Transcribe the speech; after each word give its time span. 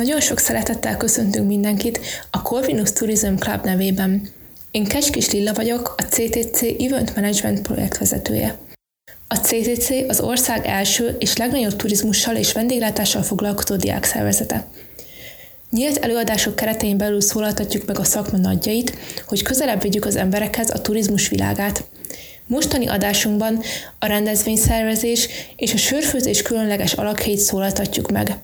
Nagyon 0.00 0.20
sok 0.20 0.38
szeretettel 0.38 0.96
köszöntünk 0.96 1.46
mindenkit 1.46 2.00
a 2.30 2.42
Corvinus 2.42 2.92
Tourism 2.92 3.34
Club 3.34 3.64
nevében. 3.64 4.28
Én 4.70 4.84
Kecskis 4.84 5.30
Lilla 5.30 5.52
vagyok, 5.52 5.94
a 5.96 6.02
CTC 6.02 6.62
Event 6.78 7.16
Management 7.16 7.62
projektvezetője. 7.62 8.58
A 9.28 9.34
CTC 9.34 9.90
az 10.08 10.20
ország 10.20 10.66
első 10.66 11.16
és 11.18 11.36
legnagyobb 11.36 11.76
turizmussal 11.76 12.36
és 12.36 12.52
vendéglátással 12.52 13.22
foglalkozó 13.22 13.76
diákszervezete. 13.76 14.66
Nyílt 15.70 15.96
előadások 15.96 16.56
keretein 16.56 16.96
belül 16.96 17.20
szólaltatjuk 17.20 17.86
meg 17.86 17.98
a 17.98 18.04
szakma 18.04 18.38
nagyjait, 18.38 18.96
hogy 19.26 19.42
közelebb 19.42 19.82
vigyük 19.82 20.04
az 20.04 20.16
emberekhez 20.16 20.70
a 20.70 20.80
turizmus 20.80 21.28
világát. 21.28 21.84
Mostani 22.46 22.86
adásunkban 22.86 23.62
a 23.98 24.06
rendezvényszervezés 24.06 25.28
és 25.56 25.72
a 25.72 25.76
sörfőzés 25.76 26.42
különleges 26.42 26.92
alakhelyét 26.92 27.38
szólaltatjuk 27.38 28.10
meg. 28.10 28.38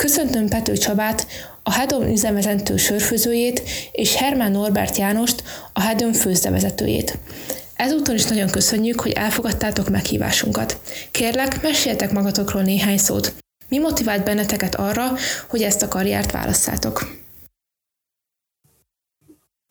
Köszöntöm 0.00 0.48
Pető 0.48 0.72
Csabát, 0.72 1.26
a 1.62 1.72
Hedon 1.72 2.10
üzemvezető 2.10 2.76
sörfőzőjét, 2.76 3.62
és 3.92 4.16
Hermán 4.16 4.50
Norbert 4.50 4.96
Jánost, 4.96 5.42
a 5.72 5.80
Hedon 5.80 6.12
főzdevezetőjét. 6.12 7.18
Ezúton 7.76 8.14
is 8.14 8.24
nagyon 8.24 8.50
köszönjük, 8.50 9.00
hogy 9.00 9.12
elfogadtátok 9.12 9.88
meghívásunkat. 9.88 10.80
Kérlek, 11.10 11.62
meséljetek 11.62 12.12
magatokról 12.12 12.62
néhány 12.62 12.98
szót. 12.98 13.32
Mi 13.68 13.78
motivált 13.78 14.24
benneteket 14.24 14.74
arra, 14.74 15.02
hogy 15.48 15.62
ezt 15.62 15.82
a 15.82 15.88
karriert 15.88 16.32
válasszátok? 16.32 17.10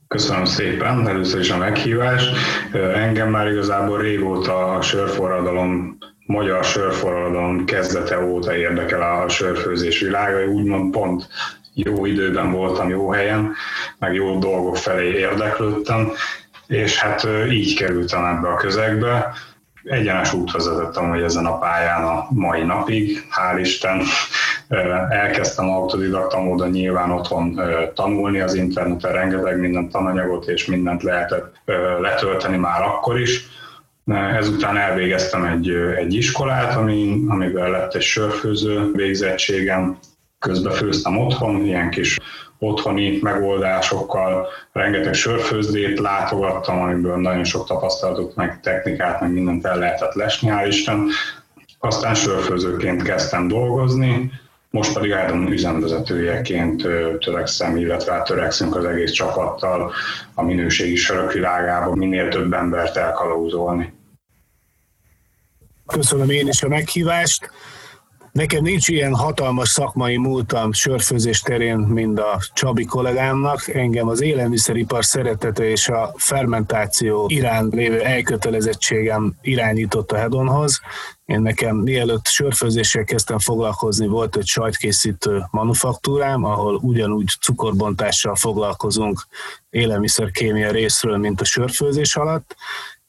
Köszönöm 0.08 0.46
szépen, 0.46 1.08
először 1.08 1.40
is 1.40 1.50
a 1.50 1.58
meghívást. 1.58 2.36
Engem 2.96 3.30
már 3.30 3.48
igazából 3.48 4.02
régóta 4.02 4.73
a 4.73 4.81
sörforradalom, 4.81 5.98
magyar 6.30 6.63
sörforradalom 6.63 7.66
kezdete 7.66 8.23
óta 8.23 8.55
érdekel 8.55 9.22
a 9.22 9.30
sörfőzés 9.30 9.99
világa, 9.99 10.45
úgymond 10.45 10.91
pont 10.91 11.27
jó 11.73 12.05
időben 12.05 12.52
voltam, 12.52 12.89
jó 12.89 13.11
helyen, 13.11 13.53
meg 13.99 14.13
jó 14.13 14.38
dolgok 14.38 14.77
felé 14.77 15.17
érdeklődtem, 15.17 16.11
és 16.67 17.00
hát 17.00 17.27
így 17.50 17.75
kerültem 17.75 18.25
ebbe 18.25 18.47
a 18.47 18.55
közegbe 18.55 19.33
egyenes 19.83 20.33
út 20.33 20.52
vezetettem, 20.52 21.09
hogy 21.09 21.22
ezen 21.22 21.45
a 21.45 21.57
pályán 21.57 22.03
a 22.03 22.27
mai 22.30 22.63
napig, 22.63 23.27
hál' 23.31 23.59
Isten. 23.59 24.02
Elkezdtem 25.09 25.69
autodidakta 25.69 26.39
módon 26.39 26.69
nyilván 26.69 27.11
otthon 27.11 27.61
tanulni 27.94 28.39
az 28.39 28.53
interneten, 28.53 29.11
rengeteg 29.11 29.59
minden 29.59 29.89
tananyagot 29.89 30.47
és 30.47 30.66
mindent 30.66 31.03
lehetett 31.03 31.55
letölteni 32.02 32.57
már 32.57 32.81
akkor 32.81 33.19
is. 33.19 33.47
Ezután 34.16 34.78
elvégeztem 34.78 35.44
egy, 35.44 35.70
egy 35.98 36.14
iskolát, 36.14 36.76
ami, 36.76 37.24
amivel 37.28 37.70
lett 37.70 37.94
egy 37.94 38.02
sörfőző 38.02 38.92
végzettségem, 38.92 39.98
közben 40.40 40.74
főztem 40.74 41.18
otthon, 41.18 41.66
ilyen 41.66 41.90
kis 41.90 42.18
otthoni 42.60 43.20
megoldásokkal, 43.22 44.48
rengeteg 44.72 45.14
sörfőzdét 45.14 46.00
látogattam, 46.00 46.82
amiből 46.82 47.18
nagyon 47.18 47.44
sok 47.44 47.68
tapasztalatot, 47.68 48.36
meg 48.36 48.60
technikát, 48.60 49.22
meg 49.22 49.32
mindent 49.32 49.66
el 49.66 49.78
lehetett 49.78 50.14
lesni, 50.14 50.50
hál' 50.52 50.68
Isten. 50.68 51.08
Aztán 51.80 52.16
sörfőzőként 52.16 53.02
kezdtem 53.02 53.48
dolgozni, 53.48 54.32
most 54.70 54.94
pedig 54.94 55.12
Ádám 55.12 55.48
üzemvezetőjeként 55.48 56.82
törekszem, 57.20 57.78
illetve 57.78 58.22
törekszünk 58.22 58.76
az 58.76 58.86
egész 58.86 59.12
csapattal 59.12 59.92
a 60.34 60.44
minőségi 60.44 60.96
sörök 60.96 61.34
világában 61.34 61.98
minél 61.98 62.28
több 62.28 62.54
embert 62.54 62.98
elkalauzolni. 62.98 63.98
Köszönöm 65.89 66.29
én 66.29 66.47
is 66.47 66.63
a 66.63 66.67
meghívást. 66.67 67.50
Nekem 68.31 68.63
nincs 68.63 68.88
ilyen 68.88 69.16
hatalmas 69.16 69.69
szakmai 69.69 70.17
múltam 70.17 70.73
sörfőzés 70.73 71.41
terén, 71.41 71.77
mint 71.77 72.19
a 72.19 72.39
Csabi 72.53 72.85
kollégámnak. 72.85 73.67
Engem 73.67 74.07
az 74.07 74.22
élelmiszeripar 74.22 75.05
szeretete 75.05 75.69
és 75.69 75.88
a 75.88 76.13
fermentáció 76.17 77.25
irán 77.27 77.69
lévő 77.72 78.01
elkötelezettségem 78.01 79.35
irányított 79.41 80.11
a 80.11 80.17
Hedonhoz. 80.17 80.79
Én 81.25 81.41
nekem 81.41 81.75
mielőtt 81.75 82.25
sörfőzéssel 82.25 83.03
kezdtem 83.03 83.39
foglalkozni, 83.39 84.07
volt 84.07 84.35
egy 84.35 84.47
sajtkészítő 84.47 85.44
manufaktúrám, 85.51 86.44
ahol 86.44 86.75
ugyanúgy 86.75 87.29
cukorbontással 87.41 88.35
foglalkozunk 88.35 89.27
élelmiszerkémia 89.69 90.71
részről, 90.71 91.17
mint 91.17 91.41
a 91.41 91.45
sörfőzés 91.45 92.16
alatt, 92.16 92.56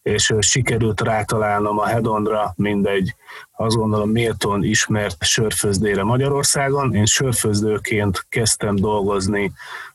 és 0.03 0.35
sikerült 0.39 1.01
rátalálnom 1.01 1.79
a 1.79 1.87
Hedonra, 1.87 2.53
mindegy, 2.57 3.15
azt 3.57 3.77
gondolom 3.77 4.11
méltón 4.11 4.65
ismert 4.65 5.25
sörfőzdére 5.25 6.03
Magyarországon. 6.03 6.95
Én 6.95 7.07
sörfőzdőként 7.07 8.27
kezdtem 8.29 8.75
dolgozni 8.75 9.53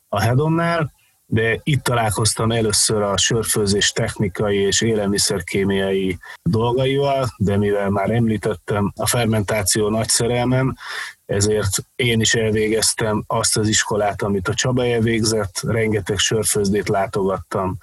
a 0.09 0.21
Hedonnál, 0.21 0.91
de 1.25 1.59
itt 1.63 1.83
találkoztam 1.83 2.51
először 2.51 3.01
a 3.01 3.17
sörfőzés 3.17 3.91
technikai 3.91 4.57
és 4.57 4.81
élelmiszerkémiai 4.81 6.17
dolgaival, 6.43 7.27
de 7.37 7.57
mivel 7.57 7.89
már 7.89 8.09
említettem, 8.09 8.91
a 8.95 9.07
fermentáció 9.07 9.89
nagy 9.89 10.07
szerelmem, 10.07 10.75
ezért 11.25 11.85
én 11.95 12.19
is 12.21 12.33
elvégeztem 12.33 13.23
azt 13.27 13.57
az 13.57 13.67
iskolát, 13.67 14.21
amit 14.21 14.47
a 14.47 14.53
Csaba 14.53 14.85
elvégzett, 14.85 15.61
rengeteg 15.61 16.17
sörfőzdét 16.17 16.87
látogattam 16.87 17.77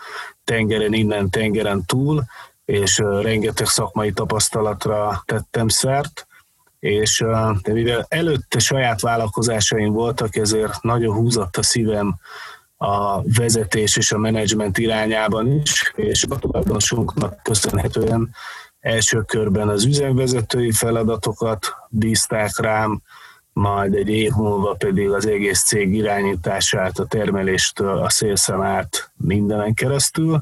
tengeren 0.45 0.93
innen, 0.93 1.31
tengeren 1.31 1.85
túl, 1.87 2.25
és 2.65 2.99
rengeteg 2.99 3.67
szakmai 3.67 4.13
tapasztalatra 4.13 5.23
tettem 5.27 5.69
szert, 5.69 6.27
és 6.79 7.25
de 7.63 7.73
mivel 7.73 8.07
előtte 8.09 8.59
saját 8.59 9.01
vállalkozásaim 9.01 9.93
voltak, 9.93 10.37
ezért 10.37 10.83
nagyon 10.83 11.15
húzott 11.15 11.57
a 11.57 11.63
szívem 11.63 12.17
a 12.83 13.23
vezetés 13.37 13.97
és 13.97 14.13
a 14.13 14.19
menedzsment 14.19 14.79
irányában 14.79 15.61
is, 15.63 15.93
és 15.97 16.25
a 16.29 16.39
tulajdonosunknak 16.39 17.43
köszönhetően 17.43 18.35
első 18.81 19.21
körben 19.21 19.69
az 19.69 19.85
üzemvezetői 19.85 20.73
feladatokat 20.73 21.75
bízták 21.89 22.59
rám, 22.59 23.03
majd 23.53 23.95
egy 23.95 24.09
év 24.09 24.33
múlva 24.33 24.75
pedig 24.75 25.11
az 25.11 25.27
egész 25.27 25.63
cég 25.63 25.95
irányítását, 25.95 26.99
a 26.99 27.07
termeléstől 27.07 27.99
a 27.99 28.11
szélszem 28.11 28.61
át 28.61 29.11
mindenen 29.17 29.75
keresztül. 29.75 30.41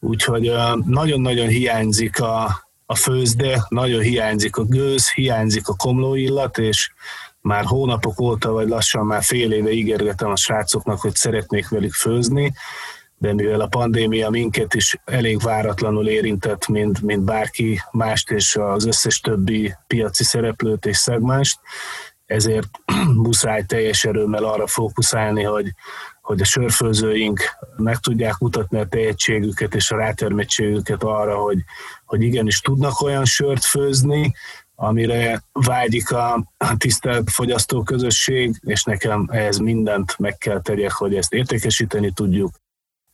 Úgyhogy 0.00 0.52
nagyon-nagyon 0.84 1.48
hiányzik 1.48 2.20
a, 2.20 2.64
a 2.86 2.94
főzde, 2.94 3.66
nagyon 3.68 4.00
hiányzik 4.00 4.56
a 4.56 4.64
gőz, 4.64 5.12
hiányzik 5.12 5.68
a 5.68 5.76
komlóillat, 5.76 6.58
és 6.58 6.90
már 7.46 7.64
hónapok 7.64 8.20
óta, 8.20 8.52
vagy 8.52 8.68
lassan 8.68 9.06
már 9.06 9.22
fél 9.22 9.52
éve 9.52 9.70
ígérgetem 9.70 10.30
a 10.30 10.36
srácoknak, 10.36 11.00
hogy 11.00 11.14
szeretnék 11.14 11.68
velük 11.68 11.92
főzni, 11.92 12.52
de 13.18 13.34
mivel 13.34 13.60
a 13.60 13.66
pandémia 13.66 14.30
minket 14.30 14.74
is 14.74 14.98
elég 15.04 15.40
váratlanul 15.40 16.08
érintett, 16.08 16.68
mint, 16.68 17.02
mint 17.02 17.22
bárki 17.22 17.80
mást, 17.90 18.30
és 18.30 18.56
az 18.56 18.86
összes 18.86 19.20
többi 19.20 19.74
piaci 19.86 20.24
szereplőt 20.24 20.86
és 20.86 20.96
szegmást, 20.96 21.58
ezért 22.26 22.68
muszáj 23.26 23.62
teljes 23.62 24.04
erőmmel 24.04 24.44
arra 24.44 24.66
fókuszálni, 24.66 25.42
hogy, 25.42 25.72
hogy 26.22 26.40
a 26.40 26.44
sörfőzőink 26.44 27.40
meg 27.76 27.96
tudják 27.96 28.38
mutatni 28.38 28.78
a 28.78 28.86
tehetségüket 28.86 29.74
és 29.74 29.90
a 29.90 29.96
rátermettségüket 29.96 31.02
arra, 31.02 31.36
hogy, 31.36 31.58
hogy 32.04 32.22
igenis 32.22 32.60
tudnak 32.60 33.00
olyan 33.00 33.24
sört 33.24 33.64
főzni, 33.64 34.34
amire 34.76 35.42
vágyik 35.52 36.10
a 36.10 36.44
tisztelt 36.76 37.30
fogyasztóközösség, 37.30 38.60
és 38.60 38.84
nekem 38.84 39.28
ehhez 39.32 39.58
mindent 39.58 40.18
meg 40.18 40.38
kell 40.38 40.60
tegyek, 40.60 40.92
hogy 40.92 41.14
ezt 41.14 41.32
értékesíteni 41.32 42.12
tudjuk, 42.12 42.54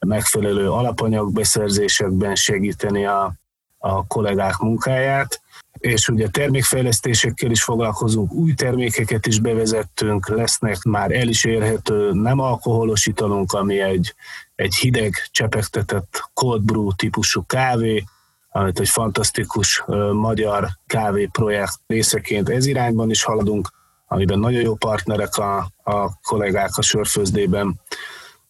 megfelelő 0.07 0.71
alapanyagbeszerzésekben 0.71 2.35
segíteni 2.35 3.07
a, 3.07 3.33
a 3.79 4.07
kollégák 4.07 4.57
munkáját, 4.59 5.43
és 5.79 6.09
ugye 6.09 6.29
termékfejlesztésekkel 6.29 7.51
is 7.51 7.63
foglalkozunk, 7.63 8.33
új 8.33 8.55
termékeket 8.55 9.27
is 9.27 9.41
bevezettünk, 9.41 10.29
lesznek 10.29 10.83
már 10.83 11.11
el 11.11 11.29
is 11.29 11.45
érhető 11.45 12.13
nem 12.13 12.39
alkoholos 12.39 13.07
italunk, 13.07 13.53
ami 13.53 13.81
egy, 13.81 14.15
egy 14.55 14.75
hideg, 14.75 15.13
csepegtetett 15.31 16.31
cold 16.35 16.63
brew 16.63 16.93
típusú 16.93 17.47
kávé, 17.47 18.05
amit 18.53 18.81
egy 18.81 18.89
fantasztikus 18.89 19.85
magyar 20.13 20.69
kávé 20.87 21.27
projekt 21.27 21.79
részeként 21.87 22.49
ez 22.49 22.67
irányban 22.67 23.11
is 23.11 23.23
haladunk, 23.23 23.69
amiben 24.07 24.39
nagyon 24.39 24.61
jó 24.61 24.75
partnerek 24.75 25.37
a, 25.37 25.57
a 25.83 26.21
kollégák 26.23 26.77
a 26.77 26.83
sörfőzdében, 26.83 27.81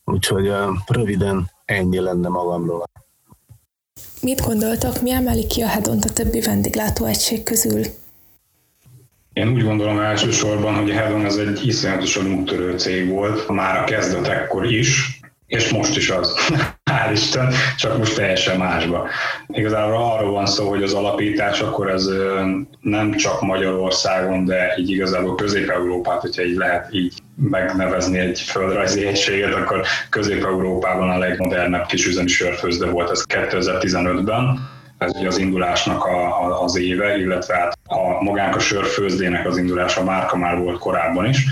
úgyhogy 0.04 0.52
röviden 0.86 1.50
ennyi 1.64 2.00
lenne 2.00 2.28
magamról. 2.28 2.90
Mit 4.20 4.40
gondoltak, 4.40 5.00
mi 5.00 5.10
emeli 5.10 5.46
ki 5.46 5.62
a 5.62 5.68
Hedont 5.68 6.04
a 6.04 6.12
többi 6.12 6.40
vendéglátóegység 6.40 7.42
közül? 7.42 7.82
Én 9.32 9.48
úgy 9.48 9.62
gondolom 9.62 9.98
elsősorban, 9.98 10.74
hogy 10.74 10.90
a 10.90 10.94
Hedon 10.94 11.24
ez 11.24 11.36
egy 11.36 11.66
iszonyatosan 11.66 12.32
úttörő 12.32 12.78
cég 12.78 13.08
volt, 13.08 13.48
már 13.48 13.82
a 13.82 13.84
kezdetekkor 13.84 14.72
is, 14.72 15.20
és 15.46 15.70
most 15.70 15.96
is 15.96 16.10
az. 16.10 16.34
Hál' 16.92 17.12
Isten, 17.12 17.52
csak 17.76 17.98
most 17.98 18.14
teljesen 18.14 18.58
másba. 18.58 19.08
Igazából 19.48 19.96
arról 19.96 20.32
van 20.32 20.46
szó, 20.46 20.68
hogy 20.68 20.82
az 20.82 20.92
alapítás 20.92 21.60
akkor 21.60 21.90
ez 21.90 22.08
nem 22.80 23.14
csak 23.14 23.40
Magyarországon, 23.40 24.44
de 24.44 24.74
így 24.78 24.90
igazából 24.90 25.34
Közép-Európát, 25.34 26.20
hogyha 26.20 26.42
így 26.42 26.56
lehet 26.56 26.94
így 26.94 27.12
megnevezni 27.36 28.18
egy 28.18 28.40
földrajzi 28.40 29.06
egységet, 29.06 29.54
akkor 29.54 29.82
Közép-Európában 30.10 31.10
a 31.10 31.18
legmodernebb 31.18 31.86
kisüzemi 31.86 32.28
sörfőzde 32.28 32.86
volt 32.86 33.10
ez 33.10 33.24
2015-ben, 33.28 34.70
ez 34.98 35.12
ugye 35.16 35.26
az 35.26 35.38
indulásnak 35.38 36.04
a, 36.04 36.44
a, 36.44 36.62
az 36.62 36.76
éve, 36.76 37.16
illetve 37.16 37.54
hát 37.54 37.78
a 37.86 38.22
magánk 38.22 38.56
a 38.56 38.58
sörfőzdének 38.58 39.46
az 39.46 39.56
indulása 39.56 40.04
márka 40.04 40.36
már 40.36 40.58
volt 40.58 40.78
korábban 40.78 41.26
is. 41.28 41.46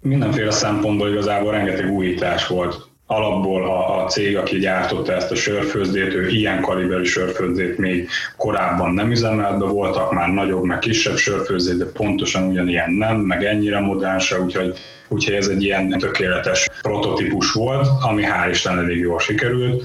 Mindenféle 0.00 0.50
szempontból 0.50 1.08
igazából 1.08 1.52
rengeteg 1.52 1.90
újítás 1.90 2.46
volt 2.46 2.88
alapból 3.06 3.64
a, 3.64 4.02
a 4.02 4.06
cég, 4.06 4.36
aki 4.36 4.58
gyártotta 4.58 5.12
ezt 5.12 5.30
a 5.30 5.34
sörfőzdét, 5.34 6.14
ő 6.14 6.28
ilyen 6.28 6.60
kaliberű 6.60 7.04
sörfőzdét 7.04 7.78
még 7.78 8.08
korábban 8.36 8.94
nem 8.94 9.10
üzemelt, 9.10 9.58
de 9.58 9.64
voltak 9.64 10.12
már 10.12 10.28
nagyobb, 10.28 10.64
meg 10.64 10.78
kisebb 10.78 11.16
sörfőzdét, 11.16 11.78
de 11.78 11.84
pontosan 11.84 12.48
ugyanilyen 12.48 12.90
nem, 12.90 13.16
meg 13.16 13.44
ennyire 13.44 13.80
modernse, 13.80 14.40
úgyhogy, 14.40 14.78
úgyhogy 15.08 15.34
ez 15.34 15.48
egy 15.48 15.62
ilyen 15.62 15.88
tökéletes 15.88 16.68
prototípus 16.82 17.52
volt, 17.52 17.88
ami 18.00 18.22
hál' 18.22 18.50
Isten 18.50 18.78
elég 18.78 18.98
jól 18.98 19.18
sikerült. 19.18 19.84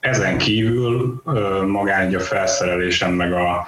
Ezen 0.00 0.38
kívül 0.38 1.22
magán 1.66 2.14
a 2.14 2.20
felszerelésen, 2.20 3.12
meg 3.12 3.32
a, 3.32 3.66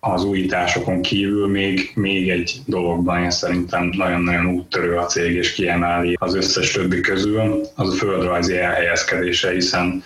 az 0.00 0.24
újításokon 0.24 1.02
kívül 1.02 1.48
még, 1.48 1.90
még 1.94 2.30
egy 2.30 2.60
dologban 2.66 3.22
én 3.22 3.30
szerintem 3.30 3.92
nagyon-nagyon 3.96 4.46
úttörő 4.46 4.96
a 4.96 5.06
cég, 5.06 5.34
és 5.34 5.52
kiemeli 5.52 6.16
az 6.20 6.34
összes 6.34 6.70
többi 6.70 7.00
közül, 7.00 7.60
az 7.74 7.88
a 7.88 7.96
földrajzi 7.96 8.58
elhelyezkedése, 8.58 9.50
hiszen 9.50 10.02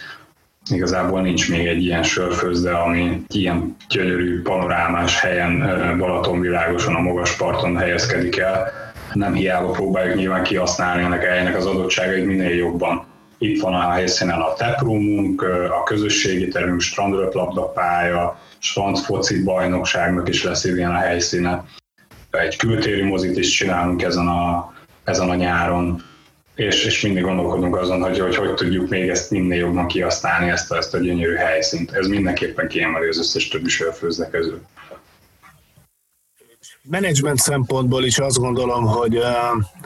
igazából 0.71 1.21
nincs 1.21 1.51
még 1.51 1.67
egy 1.67 1.85
ilyen 1.85 2.03
sörfőzde, 2.03 2.71
ami 2.71 3.23
ilyen 3.29 3.77
gyönyörű 3.89 4.43
panorámás 4.43 5.21
helyen 5.21 5.59
Balatonvilágoson, 5.99 6.95
a 6.95 7.01
magas 7.01 7.37
parton 7.37 7.77
helyezkedik 7.77 8.37
el. 8.37 8.73
Nem 9.13 9.35
hiába 9.35 9.71
próbáljuk 9.71 10.17
nyilván 10.17 10.43
kihasználni 10.43 11.03
ennek 11.03 11.23
a 11.23 11.27
helynek 11.27 11.57
az 11.57 11.67
adottságait 11.67 12.27
minél 12.27 12.55
jobban. 12.55 13.05
Itt 13.43 13.61
van 13.61 13.75
a 13.75 13.91
helyszínen 13.91 14.41
a 14.41 14.53
taproomunk, 14.53 15.43
a 15.71 15.83
közösségi 15.83 16.49
terünk, 16.49 16.81
strandröplabdapálya, 16.81 18.39
strand 18.59 18.99
foci 18.99 19.43
bajnokságnak 19.43 20.29
is 20.29 20.43
lesz 20.43 20.65
ilyen 20.65 20.91
a 20.91 20.99
helyszíne. 20.99 21.65
Egy 22.31 22.57
kültéri 22.57 23.03
mozit 23.03 23.37
is 23.37 23.51
csinálunk 23.51 24.03
ezen 24.03 24.27
a, 24.27 24.73
ezen 25.05 25.31
a 25.31 25.35
nyáron, 25.35 26.03
és, 26.55 26.85
és 26.85 27.01
mindig 27.01 27.23
gondolkodunk 27.23 27.77
azon, 27.77 28.03
hogy, 28.03 28.19
hogy 28.19 28.37
hogy 28.37 28.55
tudjuk 28.55 28.89
még 28.89 29.09
ezt 29.09 29.31
minél 29.31 29.59
jobban 29.59 29.87
kihasználni, 29.87 30.51
ezt 30.51 30.71
a, 30.71 30.77
ezt 30.77 30.95
a 30.95 30.99
gyönyörű 30.99 31.35
helyszínt. 31.35 31.93
Ez 31.93 32.07
mindenképpen 32.07 32.69
kiemeli 32.69 33.09
az 33.09 33.19
összes 33.19 33.49
többi 33.49 33.69
sörfőzde 33.69 34.29
közül. 34.31 34.63
Management 36.89 37.39
szempontból 37.39 38.05
is 38.05 38.19
azt 38.19 38.39
gondolom, 38.39 38.85
hogy 38.85 39.23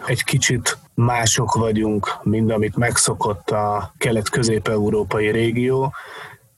egy 0.06 0.25
kicsit 0.25 0.78
mások 0.94 1.54
vagyunk, 1.54 2.19
mint 2.22 2.50
amit 2.52 2.76
megszokott 2.76 3.50
a 3.50 3.94
kelet-közép-európai 3.98 5.31
régió. 5.31 5.93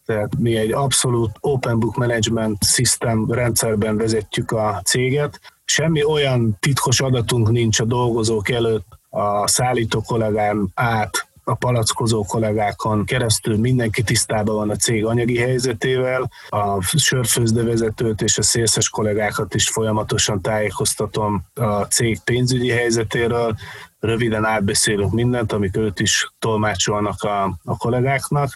Tehát 0.06 0.38
mi 0.38 0.56
egy 0.56 0.73
abszolút 0.73 1.31
open 1.40 1.79
book 1.79 1.96
management 1.96 2.64
system 2.64 3.31
rendszerben 3.31 3.96
vezetjük 3.96 4.50
a 4.50 4.81
céget. 4.85 5.40
Semmi 5.64 6.05
olyan 6.05 6.56
titkos 6.61 7.00
adatunk 7.00 7.50
nincs 7.50 7.81
a 7.81 7.85
dolgozók 7.85 8.50
előtt, 8.50 8.87
a 9.11 9.49
szállító 9.49 10.02
kollégán 10.02 10.70
át, 10.75 11.28
a 11.49 11.55
palackozó 11.55 12.25
kollégákon 12.25 13.05
keresztül 13.05 13.56
mindenki 13.56 14.03
tisztában 14.03 14.55
van 14.55 14.71
a 14.71 14.77
cég 14.77 15.05
anyagi 15.05 15.39
helyzetével, 15.39 16.31
a 16.49 16.83
sörfőzdevezetőt 16.83 18.23
és 18.23 18.39
a 18.39 18.43
szélszes 18.43 18.89
kollégákat 18.89 19.55
is 19.55 19.69
folyamatosan 19.69 20.43
tájékoztatom 20.43 21.45
a 21.55 21.83
cég 21.83 22.21
pénzügyi 22.25 22.69
helyzetéről, 22.69 23.56
röviden 24.00 24.45
átbeszélünk 24.45 25.12
mindent, 25.12 25.53
amik 25.53 25.77
őt 25.77 26.00
is 26.00 26.33
tolmácsolnak 26.39 27.23
a, 27.23 27.43
a 27.65 27.77
kollégáknak, 27.77 28.50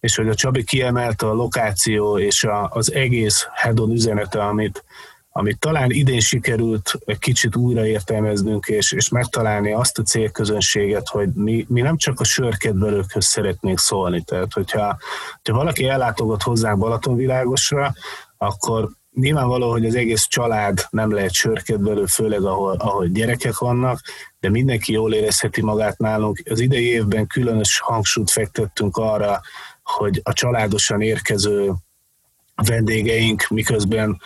és 0.00 0.16
hogy 0.16 0.28
a 0.28 0.34
Csabi 0.34 0.64
kiemelte 0.64 1.26
a 1.26 1.32
lokáció 1.32 2.18
és 2.18 2.44
a, 2.44 2.68
az 2.72 2.92
egész 2.92 3.46
hedon 3.52 3.90
üzenete, 3.90 4.42
amit, 4.42 4.84
amit 5.38 5.58
talán 5.58 5.90
idén 5.90 6.20
sikerült 6.20 6.98
egy 7.04 7.18
kicsit 7.18 7.56
újraértelmeznünk, 7.56 8.66
és, 8.66 8.92
és 8.92 9.08
megtalálni 9.08 9.72
azt 9.72 9.98
a 9.98 10.02
célközönséget, 10.02 11.08
hogy 11.08 11.28
mi, 11.34 11.66
mi 11.68 11.80
nem 11.80 11.96
csak 11.96 12.20
a 12.20 12.24
sörkedvelőkhöz 12.24 13.24
szeretnénk 13.24 13.78
szólni. 13.78 14.22
Tehát, 14.22 14.52
hogyha, 14.52 14.98
hogyha 15.42 15.58
valaki 15.58 15.88
ellátogat 15.88 16.42
hozzánk 16.42 16.78
Balatonvilágosra, 16.78 17.92
akkor 18.36 18.88
nyilvánvaló, 19.12 19.70
hogy 19.70 19.86
az 19.86 19.94
egész 19.94 20.26
család 20.26 20.86
nem 20.90 21.12
lehet 21.12 21.32
sörkedvelő, 21.32 22.06
főleg 22.06 22.42
ahol, 22.42 22.76
ahol 22.78 23.06
gyerekek 23.06 23.58
vannak, 23.58 24.00
de 24.40 24.50
mindenki 24.50 24.92
jól 24.92 25.14
érezheti 25.14 25.62
magát 25.62 25.98
nálunk. 25.98 26.42
Az 26.50 26.60
idei 26.60 26.86
évben 26.86 27.26
különös 27.26 27.78
hangsúlyt 27.78 28.30
fektettünk 28.30 28.96
arra, 28.96 29.40
hogy 29.82 30.20
a 30.22 30.32
családosan 30.32 31.00
érkező 31.00 31.72
vendégeink 32.54 33.48
miközben 33.48 34.20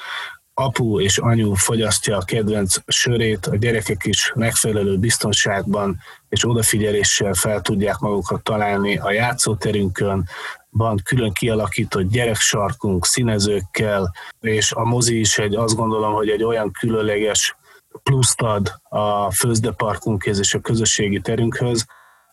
apu 0.60 1.00
és 1.00 1.18
anyu 1.18 1.54
fogyasztja 1.54 2.16
a 2.16 2.24
kedvenc 2.24 2.74
sörét, 2.86 3.46
a 3.46 3.56
gyerekek 3.56 4.04
is 4.04 4.32
megfelelő 4.34 4.98
biztonságban 4.98 5.98
és 6.28 6.48
odafigyeléssel 6.48 7.34
fel 7.34 7.60
tudják 7.60 7.98
magukat 7.98 8.42
találni 8.42 8.96
a 8.96 9.12
játszóterünkön, 9.12 10.28
van 10.70 11.00
külön 11.04 11.32
kialakított 11.32 12.10
gyereksarkunk 12.10 13.06
színezőkkel, 13.06 14.14
és 14.40 14.72
a 14.72 14.84
mozi 14.84 15.18
is 15.18 15.38
egy, 15.38 15.54
azt 15.54 15.76
gondolom, 15.76 16.12
hogy 16.12 16.28
egy 16.28 16.42
olyan 16.42 16.70
különleges 16.80 17.56
pluszt 18.02 18.40
ad 18.40 18.72
a 18.88 19.30
főzdeparkunkhez 19.30 20.38
és 20.38 20.54
a 20.54 20.60
közösségi 20.60 21.20
terünkhöz, 21.20 21.86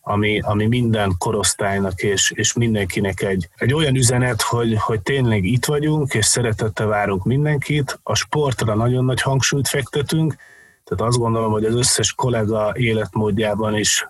ami, 0.07 0.39
ami 0.39 0.65
minden 0.65 1.15
korosztálynak 1.17 2.01
és, 2.01 2.31
és 2.35 2.53
mindenkinek 2.53 3.21
egy, 3.21 3.49
egy 3.55 3.73
olyan 3.73 3.95
üzenet, 3.95 4.41
hogy, 4.41 4.75
hogy 4.77 5.01
tényleg 5.01 5.43
itt 5.43 5.65
vagyunk, 5.65 6.13
és 6.13 6.25
szeretettel 6.25 6.87
várunk 6.87 7.23
mindenkit. 7.23 7.99
A 8.03 8.15
sportra 8.15 8.75
nagyon 8.75 9.05
nagy 9.05 9.21
hangsúlyt 9.21 9.67
fektetünk, 9.67 10.35
tehát 10.83 11.11
azt 11.11 11.17
gondolom, 11.17 11.51
hogy 11.51 11.65
az 11.65 11.75
összes 11.75 12.13
kollega 12.13 12.73
életmódjában 12.75 13.77
is, 13.77 14.07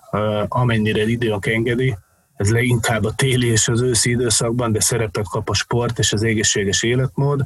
amennyire 0.47 1.07
időnk 1.07 1.45
engedi, 1.45 1.97
ez 2.35 2.51
leginkább 2.51 3.03
a 3.03 3.13
téli 3.15 3.47
és 3.47 3.67
az 3.67 3.81
őszi 3.81 4.09
időszakban, 4.09 4.71
de 4.71 4.79
szerepet 4.79 5.29
kap 5.29 5.49
a 5.49 5.53
sport 5.53 5.99
és 5.99 6.13
az 6.13 6.23
egészséges 6.23 6.83
életmód, 6.83 7.43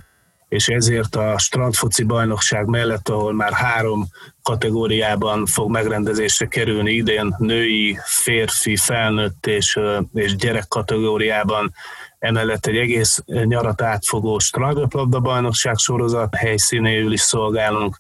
és 0.52 0.68
ezért 0.68 1.16
a 1.16 1.38
strandfoci 1.38 2.04
bajnokság 2.04 2.66
mellett, 2.66 3.10
ahol 3.10 3.34
már 3.34 3.52
három 3.52 4.08
kategóriában 4.44 5.46
fog 5.46 5.70
megrendezésre 5.70 6.46
kerülni 6.46 6.92
idén, 6.92 7.36
női, 7.38 7.98
férfi, 8.04 8.76
felnőtt 8.76 9.46
és, 9.46 9.80
és 10.14 10.36
gyerek 10.36 10.68
kategóriában, 10.68 11.74
emellett 12.20 12.66
egy 12.66 12.76
egész 12.76 13.24
nyarat 13.26 13.82
átfogó 13.82 14.40
strandröplabda 14.40 15.20
bajnokság 15.20 15.78
sorozat 15.78 16.36
helyszínéül 16.36 17.12
is 17.12 17.22
szolgálunk, 17.22 18.00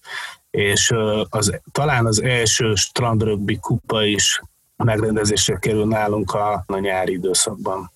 és 0.50 0.94
az, 1.30 1.60
talán 1.72 2.06
az 2.06 2.22
első 2.22 2.76
strandrögbi 2.76 3.58
kupa 3.60 4.04
is 4.04 4.42
megrendezésre 4.76 5.58
kerül 5.58 5.88
nálunk 5.88 6.34
a, 6.34 6.64
a 6.68 6.78
nyári 6.78 7.14
időszakban. 7.14 7.92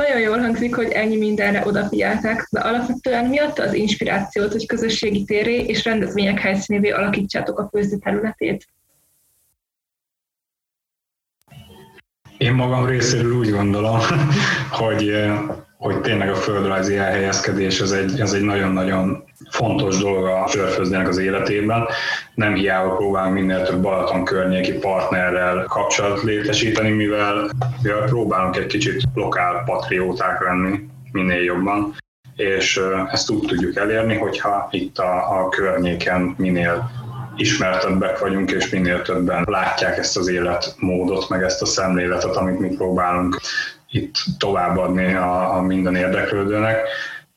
Nagyon 0.00 0.20
jól 0.20 0.38
hangzik, 0.38 0.74
hogy 0.74 0.90
ennyi 0.90 1.16
mindenre 1.16 1.66
odafigyeltek, 1.66 2.48
de 2.50 2.60
alapvetően 2.60 3.24
mi 3.24 3.38
adta 3.38 3.62
az 3.62 3.74
inspirációt, 3.74 4.52
hogy 4.52 4.66
közösségi 4.66 5.24
téré 5.24 5.64
és 5.64 5.84
rendezvények 5.84 6.38
helyszínévé 6.38 6.90
alakítsátok 6.90 7.58
a 7.58 7.68
főző 7.72 7.96
területét? 7.96 8.66
Én 12.36 12.52
magam 12.52 12.86
részéről 12.86 13.32
úgy 13.32 13.50
gondolom, 13.50 13.98
hogy, 14.80 15.12
hogy 15.80 16.00
tényleg 16.00 16.30
a 16.30 16.34
földrajzi 16.34 16.96
elhelyezkedés 16.96 17.80
az 17.80 17.92
egy, 17.92 18.20
az 18.20 18.34
egy 18.34 18.42
nagyon-nagyon 18.42 19.24
fontos 19.50 19.98
dolog 19.98 20.26
a 20.26 20.46
sörfőzdének 20.48 21.08
az 21.08 21.18
életében. 21.18 21.86
Nem 22.34 22.54
hiába 22.54 22.96
próbálunk 22.96 23.34
minél 23.34 23.62
több 23.62 23.80
Balaton 23.80 24.24
környéki 24.24 24.72
partnerrel 24.72 25.64
kapcsolat 25.68 26.22
létesíteni, 26.22 26.90
mivel, 26.90 27.50
mivel 27.82 28.04
próbálunk 28.04 28.56
egy 28.56 28.66
kicsit 28.66 29.02
lokál 29.14 29.62
patrióták 29.64 30.42
lenni 30.42 30.88
minél 31.12 31.42
jobban, 31.42 31.94
és 32.36 32.80
ezt 33.10 33.30
úgy 33.30 33.46
tudjuk 33.46 33.76
elérni, 33.76 34.16
hogyha 34.16 34.68
itt 34.70 34.98
a, 34.98 35.40
a 35.40 35.48
környéken 35.48 36.34
minél 36.38 36.90
ismertebbek 37.36 38.18
vagyunk, 38.18 38.50
és 38.50 38.70
minél 38.70 39.02
többen 39.02 39.44
látják 39.48 39.98
ezt 39.98 40.16
az 40.16 40.28
életmódot, 40.28 41.28
meg 41.28 41.42
ezt 41.42 41.62
a 41.62 41.66
szemléletet, 41.66 42.36
amit 42.36 42.58
mi 42.58 42.68
próbálunk 42.68 43.40
itt 43.90 44.14
továbbadni 44.38 45.14
a, 45.14 45.56
a 45.56 45.62
minden 45.62 45.94
érdeklődőnek. 45.94 46.78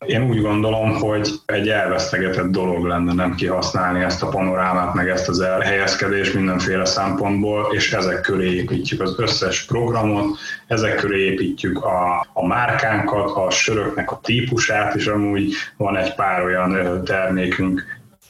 Én 0.05 0.29
úgy 0.29 0.41
gondolom, 0.41 0.93
hogy 0.93 1.29
egy 1.45 1.69
elvesztegetett 1.69 2.51
dolog 2.51 2.86
lenne 2.86 3.13
nem 3.13 3.36
kihasználni 3.36 4.03
ezt 4.03 4.24
a 4.24 4.27
panorámát, 4.27 4.93
meg 4.93 5.10
ezt 5.10 5.29
az 5.29 5.39
elhelyezkedést 5.39 6.33
mindenféle 6.33 6.86
szempontból, 6.86 7.67
és 7.72 7.93
ezek 7.93 8.22
köré 8.22 8.55
építjük 8.55 9.01
az 9.01 9.15
összes 9.17 9.65
programot, 9.65 10.38
ezek 10.67 10.95
köré 10.95 11.25
építjük 11.25 11.83
a, 11.83 12.27
a 12.33 12.45
márkánkat, 12.45 13.29
a 13.29 13.50
söröknek 13.50 14.12
a 14.12 14.19
típusát, 14.24 14.95
és 14.95 15.07
amúgy 15.07 15.53
van 15.77 15.98
egy 15.98 16.15
pár 16.15 16.43
olyan 16.43 17.03
termékünk, 17.03 17.83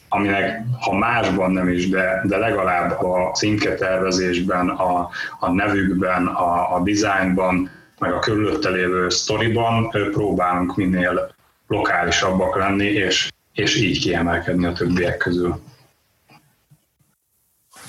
aminek 0.08 0.62
ha 0.80 0.94
másban 0.94 1.50
nem 1.50 1.68
is, 1.68 1.88
de, 1.88 2.22
de 2.24 2.36
legalább 2.36 3.02
a 3.02 3.30
címketervezésben, 3.34 4.68
a, 4.68 5.08
a 5.40 5.50
nevükben, 5.50 6.26
a, 6.26 6.74
a 6.74 6.82
dizájnban, 6.82 7.70
meg 7.98 8.12
a 8.12 8.18
körülötte 8.18 8.70
lévő 8.70 9.08
sztoriban 9.08 9.88
próbálunk 9.88 10.76
minél 10.76 11.34
lokálisabbak 11.66 12.56
lenni, 12.56 12.86
és, 12.86 13.32
és 13.52 13.76
így 13.76 14.00
kiemelkedni 14.00 14.66
a 14.66 14.72
többiek 14.72 15.16
közül. 15.16 15.60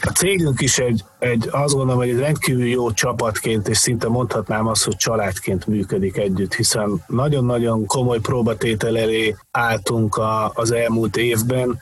A 0.02 0.12
cégünk 0.12 0.62
is 0.62 0.78
egy, 0.78 1.04
egy, 1.20 1.48
azt 1.52 1.74
gondolom, 1.74 1.98
hogy 1.98 2.10
egy 2.10 2.20
rendkívül 2.20 2.68
jó 2.68 2.92
csapatként, 2.92 3.68
és 3.68 3.78
szinte 3.78 4.08
mondhatnám 4.08 4.68
azt, 4.68 4.84
hogy 4.84 4.96
családként 4.96 5.68
működik 5.68 6.18
együtt, 6.18 6.54
hiszen 6.54 7.04
nagyon-nagyon 7.08 7.86
komoly 7.86 8.20
próbatétel 8.20 8.98
elé 8.98 9.36
álltunk 9.52 10.16
a, 10.16 10.52
az 10.54 10.72
elmúlt 10.72 11.18
évben, 11.18 11.80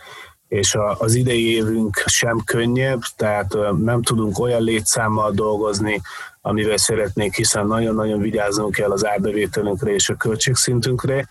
és 0.48 0.76
a, 0.76 0.96
az 1.00 1.16
idei 1.16 1.56
évünk 1.56 2.04
sem 2.06 2.42
könnyebb, 2.46 3.02
tehát 3.16 3.56
nem 3.78 4.02
tudunk 4.02 4.40
olyan 4.40 4.62
létszámmal 4.62 5.32
dolgozni, 5.32 6.02
amivel 6.46 6.78
szeretnénk, 6.78 7.34
hiszen 7.34 7.68
nagyon-nagyon 7.68 8.20
vigyáznunk 8.20 8.74
kell 8.74 8.92
az 8.92 9.06
árbevételünkre 9.06 9.94
és 9.94 10.10
a 10.10 10.16
költségszintünkre, 10.16 11.28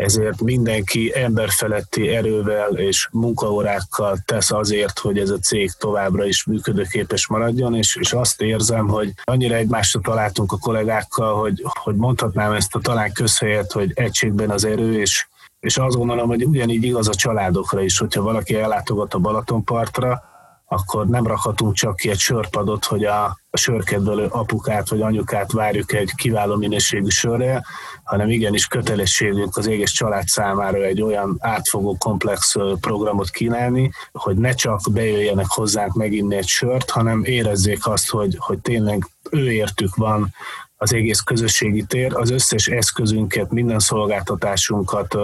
ezért 0.00 0.40
mindenki 0.40 1.12
emberfeletti 1.14 2.08
erővel 2.08 2.68
és 2.68 3.08
munkaórákkal 3.12 4.16
tesz 4.24 4.50
azért, 4.50 4.98
hogy 4.98 5.18
ez 5.18 5.30
a 5.30 5.38
cég 5.38 5.70
továbbra 5.78 6.24
is 6.24 6.44
működőképes 6.44 7.26
maradjon, 7.26 7.74
és, 7.74 7.96
és 7.96 8.12
azt 8.12 8.40
érzem, 8.40 8.88
hogy 8.88 9.12
annyira 9.24 9.54
egymásra 9.54 10.00
találtunk 10.00 10.52
a 10.52 10.58
kollégákkal, 10.58 11.40
hogy, 11.40 11.62
hogy 11.64 11.94
mondhatnám 11.94 12.52
ezt 12.52 12.74
a 12.74 12.80
talán 12.80 13.12
közhelyet, 13.12 13.72
hogy 13.72 13.92
egységben 13.94 14.50
az 14.50 14.64
erő, 14.64 15.00
és, 15.00 15.26
és 15.60 15.76
azt 15.76 15.96
gondolom, 15.96 16.28
hogy 16.28 16.44
ugyanígy 16.44 16.84
igaz 16.84 17.08
a 17.08 17.14
családokra 17.14 17.82
is, 17.82 17.98
hogyha 17.98 18.22
valaki 18.22 18.54
ellátogat 18.54 19.14
a 19.14 19.18
Balatonpartra, 19.18 20.22
akkor 20.66 21.06
nem 21.06 21.26
rakhatunk 21.26 21.74
csak 21.74 21.96
ki 21.96 22.10
egy 22.10 22.18
sörpadot, 22.18 22.84
hogy 22.84 23.04
a, 23.04 23.39
a 23.50 23.56
sörkedvelő 23.56 24.26
apukát 24.26 24.88
vagy 24.88 25.00
anyukát 25.00 25.52
várjuk 25.52 25.92
egy 25.92 26.10
kiváló 26.16 26.56
minőségű 26.56 27.08
sörre, 27.08 27.64
hanem 28.04 28.28
igenis 28.28 28.66
kötelességünk 28.66 29.56
az 29.56 29.66
egész 29.66 29.90
család 29.90 30.26
számára 30.26 30.84
egy 30.84 31.02
olyan 31.02 31.36
átfogó, 31.40 31.96
komplex 31.98 32.54
programot 32.80 33.30
kínálni, 33.30 33.90
hogy 34.12 34.36
ne 34.36 34.52
csak 34.52 34.80
bejöjjenek 34.92 35.46
hozzánk 35.48 35.94
meginni 35.94 36.36
egy 36.36 36.46
sört, 36.46 36.90
hanem 36.90 37.24
érezzék 37.24 37.86
azt, 37.86 38.10
hogy, 38.10 38.36
hogy 38.38 38.58
tényleg 38.58 39.06
ő 39.30 39.52
értük 39.52 39.94
van 39.94 40.34
az 40.82 40.92
egész 40.94 41.20
közösségi 41.20 41.84
tér, 41.84 42.16
az 42.16 42.30
összes 42.30 42.66
eszközünket, 42.66 43.50
minden 43.50 43.78
szolgáltatásunkat 43.78 45.16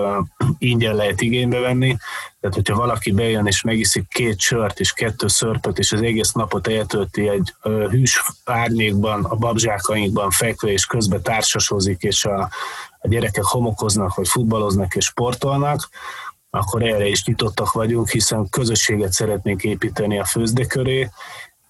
ingyen 0.59 0.95
lehet 0.95 1.21
igénybe 1.21 1.59
venni, 1.59 1.97
tehát 2.41 2.57
hogyha 2.57 2.77
valaki 2.77 3.13
bejön 3.13 3.47
és 3.47 3.63
megiszik 3.63 4.09
két 4.09 4.39
sört 4.39 4.81
és 4.81 4.93
kettő 4.93 5.29
szörpöt, 5.29 5.79
és 5.79 5.93
az 5.93 6.03
egész 6.03 6.33
napot 6.33 6.67
eltölti 6.69 7.29
egy 7.29 7.55
hűs 7.91 8.23
árnyékban, 8.45 9.25
a 9.25 9.35
babzsákainkban 9.35 10.31
fekve, 10.31 10.71
és 10.71 10.87
közben 10.87 11.23
társasozik, 11.23 12.03
és 12.03 12.25
a, 12.25 12.51
a 12.99 13.09
gyerekek 13.09 13.45
homokoznak, 13.45 14.15
vagy 14.15 14.29
futballoznak 14.29 14.95
és 14.95 15.05
sportolnak, 15.05 15.89
akkor 16.51 16.83
erre 16.83 17.07
is 17.07 17.25
nyitottak 17.25 17.73
vagyunk, 17.73 18.09
hiszen 18.09 18.49
közösséget 18.49 19.13
szeretnénk 19.13 19.63
építeni 19.63 20.19
a 20.19 20.25
főzde 20.25 20.67
köré, 20.67 21.11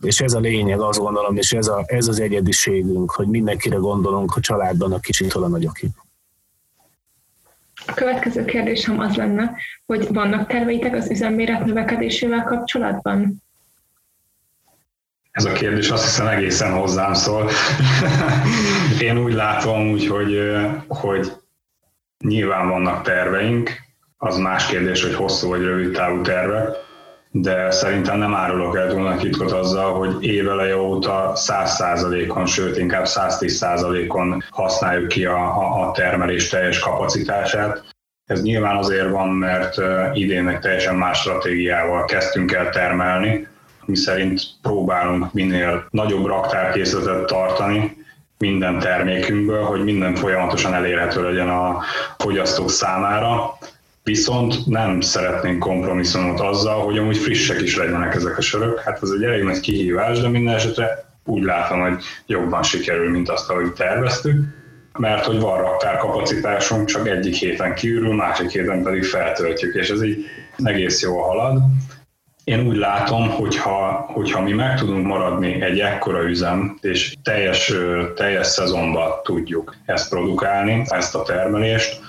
és 0.00 0.20
ez 0.20 0.32
a 0.32 0.40
lényeg, 0.40 0.80
azt 0.80 0.98
gondolom, 0.98 1.36
és 1.36 1.52
ez, 1.52 1.66
a, 1.66 1.84
ez 1.86 2.08
az 2.08 2.20
egyediségünk, 2.20 3.10
hogy 3.10 3.26
mindenkire 3.26 3.76
gondolunk 3.76 4.36
a 4.36 4.40
családban 4.40 4.92
a 4.92 5.00
kisitől 5.00 5.42
a 5.42 5.48
nagyokig. 5.48 5.88
A 7.86 7.94
következő 7.94 8.44
kérdésem 8.44 8.98
az 8.98 9.14
lenne, 9.14 9.54
hogy 9.86 10.06
vannak 10.12 10.48
terveitek 10.48 10.94
az 10.94 11.10
üzemméret 11.10 11.64
növekedésével 11.64 12.42
kapcsolatban? 12.42 13.42
Ez 15.30 15.44
a 15.44 15.52
kérdés 15.52 15.90
azt 15.90 16.04
hiszem 16.04 16.26
egészen 16.26 16.72
hozzám 16.72 17.14
szól. 17.14 17.50
Én 19.00 19.18
úgy 19.18 19.32
látom, 19.32 19.90
úgy, 19.90 20.06
hogy, 20.06 20.38
hogy 20.88 21.32
nyilván 22.18 22.68
vannak 22.68 23.02
terveink, 23.02 23.70
az 24.16 24.36
más 24.36 24.66
kérdés, 24.66 25.02
hogy 25.02 25.14
hosszú 25.14 25.48
vagy 25.48 25.60
rövid 25.60 25.92
távú 25.92 26.20
tervek, 26.20 26.85
de 27.40 27.70
szerintem 27.70 28.18
nem 28.18 28.34
árulok 28.34 28.76
el 28.76 28.88
túl 28.88 29.16
titkot 29.16 29.52
azzal, 29.52 29.92
hogy 29.92 30.24
éveleje 30.24 30.76
óta 30.76 31.32
100%-on, 31.34 32.46
sőt 32.46 32.76
inkább 32.76 33.04
110%-on 33.06 34.44
használjuk 34.50 35.08
ki 35.08 35.24
a, 35.24 35.88
a 35.88 35.92
termelés 35.92 36.48
teljes 36.48 36.78
kapacitását. 36.78 37.84
Ez 38.24 38.42
nyilván 38.42 38.76
azért 38.76 39.10
van, 39.10 39.28
mert 39.28 39.76
idénnek 40.14 40.60
teljesen 40.60 40.94
más 40.94 41.18
stratégiával 41.20 42.04
kezdtünk 42.04 42.52
el 42.52 42.70
termelni, 42.70 43.48
mi 43.84 43.96
szerint 43.96 44.40
próbálunk 44.62 45.32
minél 45.32 45.86
nagyobb 45.90 46.26
raktárkészletet 46.26 47.26
tartani, 47.26 47.96
minden 48.38 48.78
termékünkből, 48.78 49.62
hogy 49.62 49.84
minden 49.84 50.14
folyamatosan 50.14 50.74
elérhető 50.74 51.22
legyen 51.22 51.48
a 51.48 51.82
fogyasztók 52.18 52.70
számára, 52.70 53.58
Viszont 54.06 54.66
nem 54.66 55.00
szeretnénk 55.00 55.58
kompromisszumot 55.58 56.40
azzal, 56.40 56.84
hogy 56.84 56.98
amúgy 56.98 57.16
frissek 57.16 57.60
is 57.60 57.76
legyenek 57.76 58.14
ezek 58.14 58.38
a 58.38 58.40
sörök. 58.40 58.80
Hát 58.80 59.02
ez 59.02 59.10
egy 59.10 59.22
elég 59.22 59.42
nagy 59.42 59.60
kihívás, 59.60 60.20
de 60.20 60.28
minden 60.28 60.54
esetre 60.54 61.04
úgy 61.24 61.42
látom, 61.42 61.80
hogy 61.80 62.02
jobban 62.26 62.62
sikerül, 62.62 63.10
mint 63.10 63.28
azt, 63.28 63.50
ahogy 63.50 63.72
terveztük, 63.72 64.44
mert 64.98 65.24
hogy 65.24 65.40
van 65.40 65.58
raktárkapacitásunk, 65.58 66.86
csak 66.86 67.08
egyik 67.08 67.34
héten 67.34 67.74
kiürül, 67.74 68.14
másik 68.14 68.50
héten 68.50 68.82
pedig 68.82 69.04
feltöltjük, 69.04 69.74
és 69.74 69.88
ez 69.88 70.02
így 70.02 70.24
egész 70.56 71.02
jól 71.02 71.22
halad. 71.22 71.62
Én 72.44 72.66
úgy 72.66 72.76
látom, 72.76 73.28
hogyha, 73.28 74.06
hogyha 74.12 74.42
mi 74.42 74.52
meg 74.52 74.78
tudunk 74.78 75.06
maradni 75.06 75.62
egy 75.62 75.78
ekkora 75.78 76.22
üzem, 76.22 76.78
és 76.80 77.14
teljes, 77.22 77.72
teljes 78.14 78.46
szezonban 78.46 79.10
tudjuk 79.22 79.76
ezt 79.84 80.08
produkálni, 80.08 80.82
ezt 80.88 81.14
a 81.14 81.22
termelést, 81.22 82.05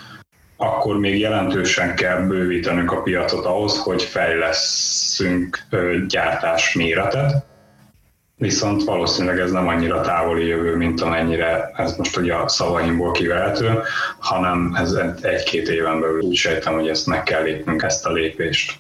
akkor 0.58 1.00
még 1.00 1.20
jelentősen 1.20 1.96
kell 1.96 2.22
bővítenünk 2.22 2.92
a 2.92 3.02
piacot 3.02 3.46
ahhoz, 3.46 3.80
hogy 3.80 4.04
fejleszünk 4.04 5.60
gyártás 6.08 6.74
méretet, 6.74 7.46
viszont 8.36 8.84
valószínűleg 8.84 9.40
ez 9.40 9.52
nem 9.52 9.68
annyira 9.68 10.02
távoli 10.02 10.46
jövő, 10.46 10.76
mint 10.76 11.02
amennyire 11.02 11.72
ez 11.76 11.98
most 11.98 12.18
ugye 12.18 12.34
a 12.36 12.48
szavaimból 12.48 13.12
kivehető, 13.12 13.80
hanem 14.20 14.74
ez 14.76 14.94
egy-két 15.22 15.68
éven 15.68 16.00
belül 16.00 16.22
úgy 16.22 16.36
sejtem, 16.36 16.74
hogy 16.74 16.88
ezt 16.88 17.08
meg 17.08 17.24
kell 17.24 17.44
lépnünk, 17.44 17.84
ezt 17.84 18.06
a 18.06 18.12
lépést. 18.12 18.80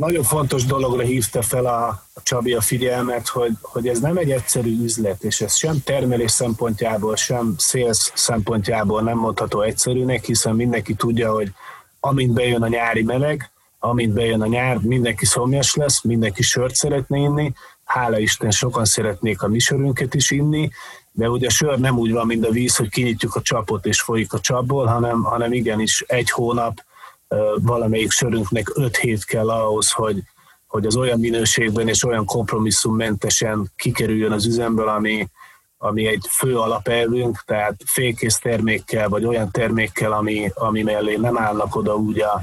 Nagyon 0.00 0.22
fontos 0.22 0.64
dologra 0.64 1.02
hívta 1.02 1.42
fel 1.42 1.66
a, 1.66 2.02
Csabi 2.22 2.52
a 2.52 2.60
figyelmet, 2.60 3.28
hogy, 3.28 3.52
hogy 3.62 3.88
ez 3.88 4.00
nem 4.00 4.16
egy 4.16 4.30
egyszerű 4.30 4.82
üzlet, 4.82 5.22
és 5.22 5.40
ez 5.40 5.56
sem 5.56 5.82
termelés 5.84 6.30
szempontjából, 6.30 7.16
sem 7.16 7.54
szélsz 7.58 8.12
szempontjából 8.14 9.02
nem 9.02 9.18
mondható 9.18 9.60
egyszerűnek, 9.60 10.24
hiszen 10.24 10.54
mindenki 10.54 10.94
tudja, 10.94 11.32
hogy 11.32 11.52
amint 12.00 12.32
bejön 12.32 12.62
a 12.62 12.68
nyári 12.68 13.02
meleg, 13.02 13.50
amint 13.78 14.12
bejön 14.12 14.42
a 14.42 14.46
nyár, 14.46 14.78
mindenki 14.78 15.26
szomjas 15.26 15.74
lesz, 15.74 16.02
mindenki 16.02 16.42
sört 16.42 16.74
szeretne 16.74 17.16
inni, 17.16 17.52
hála 17.84 18.18
Isten 18.18 18.50
sokan 18.50 18.84
szeretnék 18.84 19.42
a 19.42 19.48
mi 19.48 19.58
sörünket 19.58 20.14
is 20.14 20.30
inni, 20.30 20.70
de 21.12 21.28
ugye 21.30 21.46
a 21.46 21.50
sör 21.50 21.78
nem 21.78 21.98
úgy 21.98 22.12
van, 22.12 22.26
mint 22.26 22.46
a 22.46 22.50
víz, 22.50 22.76
hogy 22.76 22.88
kinyitjuk 22.88 23.34
a 23.34 23.42
csapot 23.42 23.86
és 23.86 24.00
folyik 24.00 24.32
a 24.32 24.40
csapból, 24.40 24.86
hanem, 24.86 25.22
hanem 25.22 25.52
igenis 25.52 26.04
egy 26.06 26.30
hónap 26.30 26.88
valamelyik 27.60 28.10
sörünknek 28.10 28.70
öt 28.74 28.96
hét 28.96 29.24
kell 29.24 29.50
ahhoz, 29.50 29.90
hogy, 29.90 30.22
hogy 30.66 30.86
az 30.86 30.96
olyan 30.96 31.18
minőségben 31.18 31.88
és 31.88 32.04
olyan 32.04 32.24
kompromisszummentesen 32.24 33.72
kikerüljön 33.76 34.32
az 34.32 34.46
üzemből, 34.46 34.88
ami, 34.88 35.28
ami 35.78 36.06
egy 36.06 36.24
fő 36.30 36.58
alapelvünk, 36.58 37.42
tehát 37.46 37.74
félkész 37.86 38.38
termékkel, 38.38 39.08
vagy 39.08 39.24
olyan 39.24 39.50
termékkel, 39.50 40.12
ami, 40.12 40.50
ami 40.54 40.82
mellé 40.82 41.16
nem 41.16 41.38
állnak 41.38 41.76
oda 41.76 41.96
úgy 41.96 42.20
a, 42.20 42.40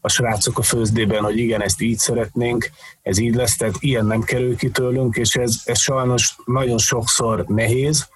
a 0.00 0.08
srácok 0.08 0.58
a 0.58 0.62
főzdében, 0.62 1.22
hogy 1.22 1.38
igen, 1.38 1.62
ezt 1.62 1.80
így 1.80 1.98
szeretnénk, 1.98 2.70
ez 3.02 3.18
így 3.18 3.34
lesz, 3.34 3.56
tehát 3.56 3.74
ilyen 3.78 4.06
nem 4.06 4.22
kerül 4.22 4.56
ki 4.56 4.70
tőlünk, 4.70 5.16
és 5.16 5.34
ez, 5.34 5.60
ez 5.64 5.78
sajnos 5.78 6.36
nagyon 6.44 6.78
sokszor 6.78 7.44
nehéz, 7.46 8.08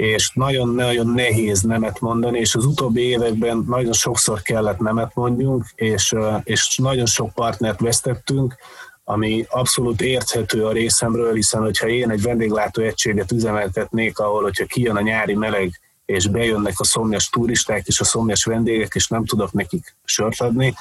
és 0.00 0.30
nagyon-nagyon 0.34 1.06
nehéz 1.06 1.60
nemet 1.60 2.00
mondani, 2.00 2.38
és 2.38 2.54
az 2.54 2.64
utóbbi 2.64 3.00
években 3.00 3.64
nagyon 3.68 3.92
sokszor 3.92 4.42
kellett 4.42 4.78
nemet 4.78 5.14
mondjunk, 5.14 5.64
és, 5.74 6.14
és 6.44 6.78
nagyon 6.82 7.06
sok 7.06 7.34
partnert 7.34 7.80
vesztettünk, 7.80 8.56
ami 9.04 9.46
abszolút 9.48 10.00
érthető 10.00 10.66
a 10.66 10.72
részemről, 10.72 11.34
hiszen 11.34 11.60
hogyha 11.60 11.88
én 11.88 12.10
egy 12.10 12.22
vendéglátó 12.22 12.82
egységet 12.82 13.32
üzemeltetnék, 13.32 14.18
ahol 14.18 14.42
hogyha 14.42 14.64
kijön 14.64 14.96
a 14.96 15.00
nyári 15.00 15.34
meleg, 15.34 15.80
és 16.04 16.26
bejönnek 16.26 16.80
a 16.80 16.84
szomjas 16.84 17.28
turisták 17.28 17.86
és 17.86 18.00
a 18.00 18.04
szomjas 18.04 18.44
vendégek, 18.44 18.94
és 18.94 19.08
nem 19.08 19.24
tudok 19.24 19.52
nekik 19.52 19.96
sört 20.04 20.40
adni, 20.40 20.74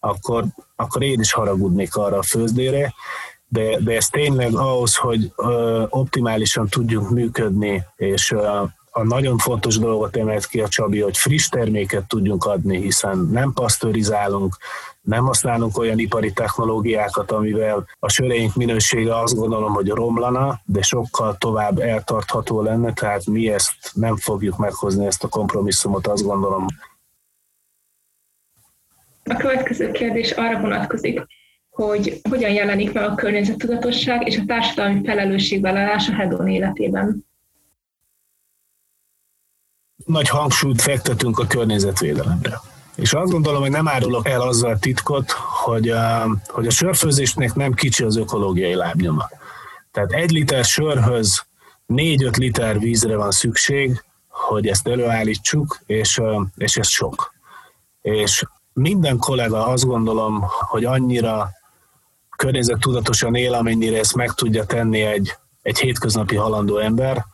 akkor, 0.00 0.44
akkor 0.76 1.02
én 1.02 1.20
is 1.20 1.32
haragudnék 1.32 1.94
arra 1.94 2.18
a 2.18 2.22
főzdére, 2.22 2.94
de, 3.52 3.78
de 3.80 3.96
ez 3.96 4.08
tényleg 4.08 4.54
ahhoz, 4.54 4.96
hogy 4.96 5.32
ö, 5.36 5.84
optimálisan 5.88 6.68
tudjunk 6.68 7.10
működni, 7.10 7.84
és 7.96 8.30
ö, 8.30 8.62
a 8.90 9.02
nagyon 9.02 9.38
fontos 9.38 9.78
dolgot 9.78 10.16
emelt 10.16 10.46
ki 10.46 10.60
a 10.60 10.68
Csabi, 10.68 11.00
hogy 11.00 11.16
friss 11.16 11.48
terméket 11.48 12.06
tudjunk 12.06 12.44
adni, 12.44 12.80
hiszen 12.80 13.18
nem 13.18 13.52
pasztorizálunk, 13.52 14.56
nem 15.00 15.24
használunk 15.24 15.78
olyan 15.78 15.98
ipari 15.98 16.32
technológiákat, 16.32 17.30
amivel 17.30 17.86
a 17.98 18.08
söreink 18.08 18.54
minősége 18.54 19.18
azt 19.18 19.34
gondolom, 19.34 19.72
hogy 19.72 19.88
romlana, 19.88 20.60
de 20.64 20.82
sokkal 20.82 21.36
tovább 21.38 21.78
eltartható 21.78 22.62
lenne, 22.62 22.92
tehát 22.92 23.26
mi 23.26 23.48
ezt 23.48 23.74
nem 23.92 24.16
fogjuk 24.16 24.56
meghozni, 24.56 25.06
ezt 25.06 25.24
a 25.24 25.28
kompromisszumot, 25.28 26.06
azt 26.06 26.24
gondolom. 26.24 26.66
A 29.24 29.36
következő 29.36 29.90
kérdés 29.90 30.30
arra 30.30 30.60
vonatkozik, 30.60 31.26
hogy 31.70 32.20
hogyan 32.30 32.50
jelenik 32.50 32.92
meg 32.92 33.04
a 33.04 33.14
környezettudatosság 33.14 34.26
és 34.26 34.38
a 34.38 34.42
társadalmi 34.46 35.04
felelősségvállalás 35.04 36.08
a 36.08 36.12
Hedon 36.14 36.48
életében. 36.48 37.26
Nagy 40.04 40.28
hangsúlyt 40.28 40.80
fektetünk 40.80 41.38
a 41.38 41.46
környezetvédelemre. 41.46 42.60
És 42.94 43.12
azt 43.12 43.32
gondolom, 43.32 43.60
hogy 43.60 43.70
nem 43.70 43.88
árulok 43.88 44.28
el 44.28 44.40
azzal 44.40 44.70
a 44.70 44.78
titkot, 44.78 45.30
hogy 45.64 45.88
a, 45.88 46.36
hogy 46.48 46.66
a 46.66 46.70
sörfőzésnek 46.70 47.54
nem 47.54 47.74
kicsi 47.74 48.04
az 48.04 48.16
ökológiai 48.16 48.74
lábnyoma. 48.74 49.28
Tehát 49.90 50.12
egy 50.12 50.30
liter 50.30 50.64
sörhöz 50.64 51.46
4-5 51.88 52.36
liter 52.36 52.78
vízre 52.78 53.16
van 53.16 53.30
szükség, 53.30 54.02
hogy 54.28 54.66
ezt 54.66 54.88
előállítsuk, 54.88 55.80
és, 55.86 56.20
és 56.56 56.76
ez 56.76 56.88
sok. 56.88 57.34
És 58.00 58.44
minden 58.72 59.18
kollega 59.18 59.66
azt 59.66 59.84
gondolom, 59.84 60.44
hogy 60.68 60.84
annyira 60.84 61.50
környezettudatosan 62.40 63.34
él, 63.34 63.54
amennyire 63.54 63.98
ezt 63.98 64.14
meg 64.14 64.32
tudja 64.32 64.64
tenni 64.64 65.00
egy, 65.00 65.34
egy 65.62 65.78
hétköznapi 65.78 66.36
halandó 66.36 66.78
ember. 66.78 67.24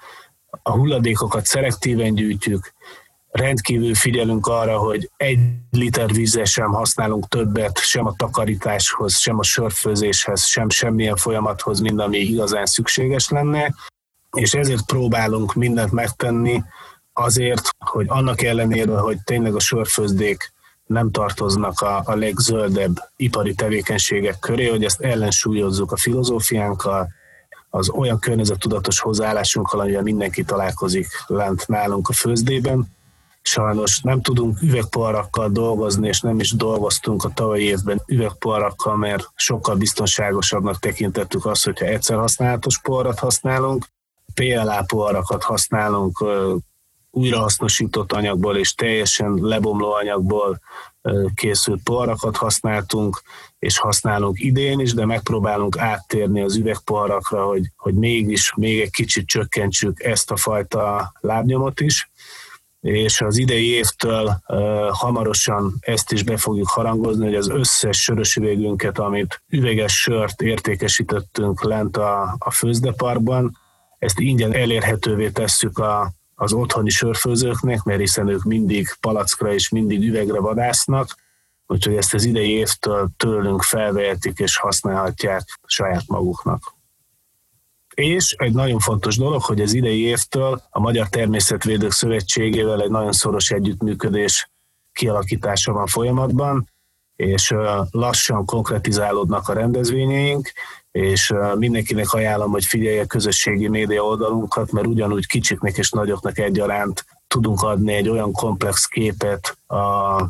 A 0.63 0.71
hulladékokat 0.71 1.47
szelektíven 1.47 2.15
gyűjtjük, 2.15 2.73
rendkívül 3.31 3.95
figyelünk 3.95 4.47
arra, 4.47 4.79
hogy 4.79 5.11
egy 5.17 5.39
liter 5.71 6.13
vízzel 6.13 6.45
sem 6.45 6.73
használunk 6.73 7.29
többet, 7.29 7.79
sem 7.79 8.07
a 8.07 8.15
takarításhoz, 8.17 9.19
sem 9.19 9.39
a 9.39 9.43
sörfőzéshez, 9.43 10.45
sem 10.45 10.69
semmilyen 10.69 11.17
folyamathoz, 11.17 11.81
mint 11.81 12.01
ami 12.01 12.19
igazán 12.19 12.67
szükséges 12.67 13.29
lenne, 13.29 13.75
és 14.37 14.55
ezért 14.55 14.87
próbálunk 14.87 15.55
mindent 15.55 15.93
megtenni 15.93 16.63
azért, 17.13 17.69
hogy 17.79 18.07
annak 18.09 18.43
ellenére, 18.43 18.99
hogy 18.99 19.19
tényleg 19.25 19.55
a 19.55 19.61
sörfőzdék 19.61 20.55
nem 20.87 21.11
tartoznak 21.11 21.81
a, 21.81 22.03
a 22.05 22.15
legzöldebb 22.15 22.97
ipari 23.17 23.55
tevékenységek 23.55 24.39
köré, 24.39 24.69
hogy 24.69 24.85
ezt 24.85 25.01
ellensúlyozzuk 25.01 25.93
a 25.93 25.97
filozófiánkkal, 25.97 27.09
az 27.71 27.89
olyan 27.91 28.19
környezettudatos 28.19 29.01
hozzáállásunkkal, 29.01 29.81
amivel 29.81 30.03
mindenki 30.03 30.45
találkozik 30.45 31.07
lent 31.27 31.69
nálunk 31.69 32.09
a 32.09 32.13
főzdében. 32.13 32.95
Sajnos 33.43 34.01
nem 34.01 34.21
tudunk 34.21 34.63
üvegpoharakkal 34.63 35.49
dolgozni, 35.49 36.09
és 36.09 36.21
nem 36.21 36.41
is 36.41 36.51
dolgoztunk 36.51 37.25
a 37.25 37.31
tavalyi 37.35 37.65
évben 37.65 38.03
üvegpoharakkal, 38.07 38.97
mert 38.97 39.31
sokkal 39.35 39.75
biztonságosabbnak 39.75 40.79
tekintettük 40.79 41.47
azt, 41.47 41.65
hogyha 41.65 41.87
egyszer 41.87 42.17
használatos 42.19 42.81
poharat 42.81 43.19
használunk, 43.19 43.87
PLA 44.35 44.85
poharakat 44.87 45.43
használunk 45.43 46.25
újrahasznosított 47.17 48.13
anyagból 48.13 48.57
és 48.57 48.75
teljesen 48.75 49.39
lebomló 49.41 49.93
anyagból 49.93 50.61
készült 51.35 51.81
poharakat 51.83 52.37
használtunk, 52.37 53.23
és 53.59 53.79
használunk 53.79 54.41
idén 54.41 54.81
is, 54.81 54.95
de 54.95 55.07
megpróbálunk 55.07 55.79
áttérni 55.79 56.41
az 56.41 56.57
üvegpoharakra, 56.57 57.45
hogy, 57.45 57.71
hogy 57.77 57.95
mégis 57.95 58.53
még 58.57 58.81
egy 58.81 58.91
kicsit 58.91 59.27
csökkentsük 59.27 60.03
ezt 60.03 60.31
a 60.31 60.37
fajta 60.37 61.13
lábnyomot 61.21 61.81
is. 61.81 62.11
És 62.81 63.21
az 63.21 63.39
idei 63.39 63.71
évtől 63.71 64.43
uh, 64.49 64.89
hamarosan 64.91 65.75
ezt 65.81 66.13
is 66.13 66.23
be 66.23 66.37
fogjuk 66.37 66.69
harangozni, 66.69 67.25
hogy 67.25 67.35
az 67.35 67.49
összes 67.49 68.03
sörös 68.03 68.37
üvegünket, 68.37 68.99
amit 68.99 69.43
üveges 69.49 70.01
sört 70.01 70.43
értékesítettünk 70.43 71.63
lent 71.63 71.97
a, 71.97 72.37
a 72.39 72.51
főzdeparkban, 72.51 73.59
ezt 73.99 74.19
ingyen 74.19 74.55
elérhetővé 74.55 75.31
tesszük 75.31 75.79
a, 75.79 76.13
az 76.39 76.53
otthoni 76.53 76.91
sörfőzőknek, 76.91 77.83
mert 77.83 78.01
hiszen 78.01 78.29
ők 78.29 78.43
mindig 78.43 78.89
palackra 79.01 79.55
és 79.55 79.69
mindig 79.69 80.09
üvegre 80.09 80.41
vadásznak, 80.41 81.17
úgyhogy 81.67 81.97
ezt 81.97 82.15
az 82.15 82.25
idei 82.25 82.51
évtől 82.51 83.09
tőlünk 83.17 83.63
felvehetik 83.63 84.39
és 84.39 84.57
használhatják 84.57 85.59
saját 85.67 86.03
maguknak. 86.07 86.75
És 87.95 88.33
egy 88.33 88.53
nagyon 88.53 88.79
fontos 88.79 89.17
dolog, 89.17 89.43
hogy 89.43 89.61
az 89.61 89.73
idei 89.73 90.01
évtől 90.01 90.63
a 90.71 90.81
Magyar 90.81 91.09
Természetvédők 91.09 91.93
Szövetségével 91.93 92.83
egy 92.83 92.91
nagyon 92.91 93.13
szoros 93.13 93.51
együttműködés 93.51 94.51
kialakítása 94.93 95.73
van 95.73 95.87
folyamatban, 95.87 96.69
és 97.17 97.55
lassan 97.91 98.45
konkretizálódnak 98.45 99.49
a 99.49 99.53
rendezvényeink, 99.53 100.53
és 100.91 101.35
mindenkinek 101.55 102.13
ajánlom, 102.13 102.51
hogy 102.51 102.65
figyelje 102.65 103.03
a 103.03 103.07
közösségi 103.07 103.69
média 103.69 104.03
oldalunkat, 104.03 104.73
mert 104.73 104.87
ugyanúgy 104.87 105.27
kicsiknek 105.27 105.77
és 105.77 105.91
nagyoknak 105.91 106.39
egyaránt 106.39 107.05
tudunk 107.29 107.63
adni 107.63 107.93
egy 107.93 108.09
olyan 108.09 108.33
komplex 108.33 108.87
képet 108.87 109.57
a 109.67 110.23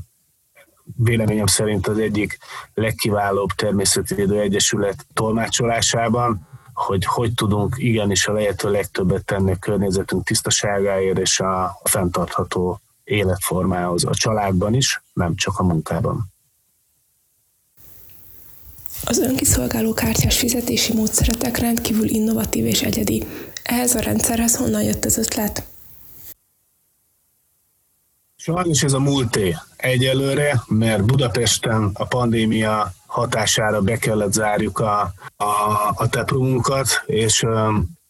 véleményem 0.96 1.46
szerint 1.46 1.86
az 1.86 1.98
egyik 1.98 2.38
legkiválóbb 2.74 3.50
természetvédő 3.50 4.40
egyesület 4.40 5.06
tolmácsolásában, 5.14 6.48
hogy 6.72 7.04
hogy 7.04 7.34
tudunk 7.34 7.74
igenis 7.78 8.26
a 8.26 8.32
lehető 8.32 8.70
legtöbbet 8.70 9.24
tenni 9.24 9.50
a 9.50 9.56
környezetünk 9.60 10.24
tisztaságáért 10.24 11.18
és 11.18 11.40
a 11.40 11.80
fenntartható 11.84 12.80
életformához 13.04 14.04
a 14.04 14.14
családban 14.14 14.74
is, 14.74 15.02
nem 15.12 15.34
csak 15.34 15.58
a 15.58 15.62
munkában. 15.62 16.34
Az 19.08 19.18
önkiszolgáló 19.18 19.92
kártyás 19.92 20.38
fizetési 20.38 20.92
módszeretek 20.92 21.56
rendkívül 21.56 22.08
innovatív 22.08 22.66
és 22.66 22.82
egyedi. 22.82 23.26
Ehhez 23.62 23.94
a 23.94 24.00
rendszerhez 24.00 24.56
honnan 24.56 24.82
jött 24.82 25.04
az 25.04 25.18
ötlet? 25.18 25.66
Sajnos 28.36 28.82
ez 28.82 28.92
a 28.92 28.98
múlté 28.98 29.56
egyelőre, 29.76 30.62
mert 30.66 31.04
Budapesten 31.04 31.90
a 31.94 32.04
pandémia 32.04 32.92
hatására 33.06 33.80
be 33.80 33.96
kellett 33.96 34.32
zárjuk 34.32 34.78
a, 34.78 35.00
a, 35.36 35.44
a 35.94 36.08
teprumunkat, 36.08 36.88
és 37.06 37.44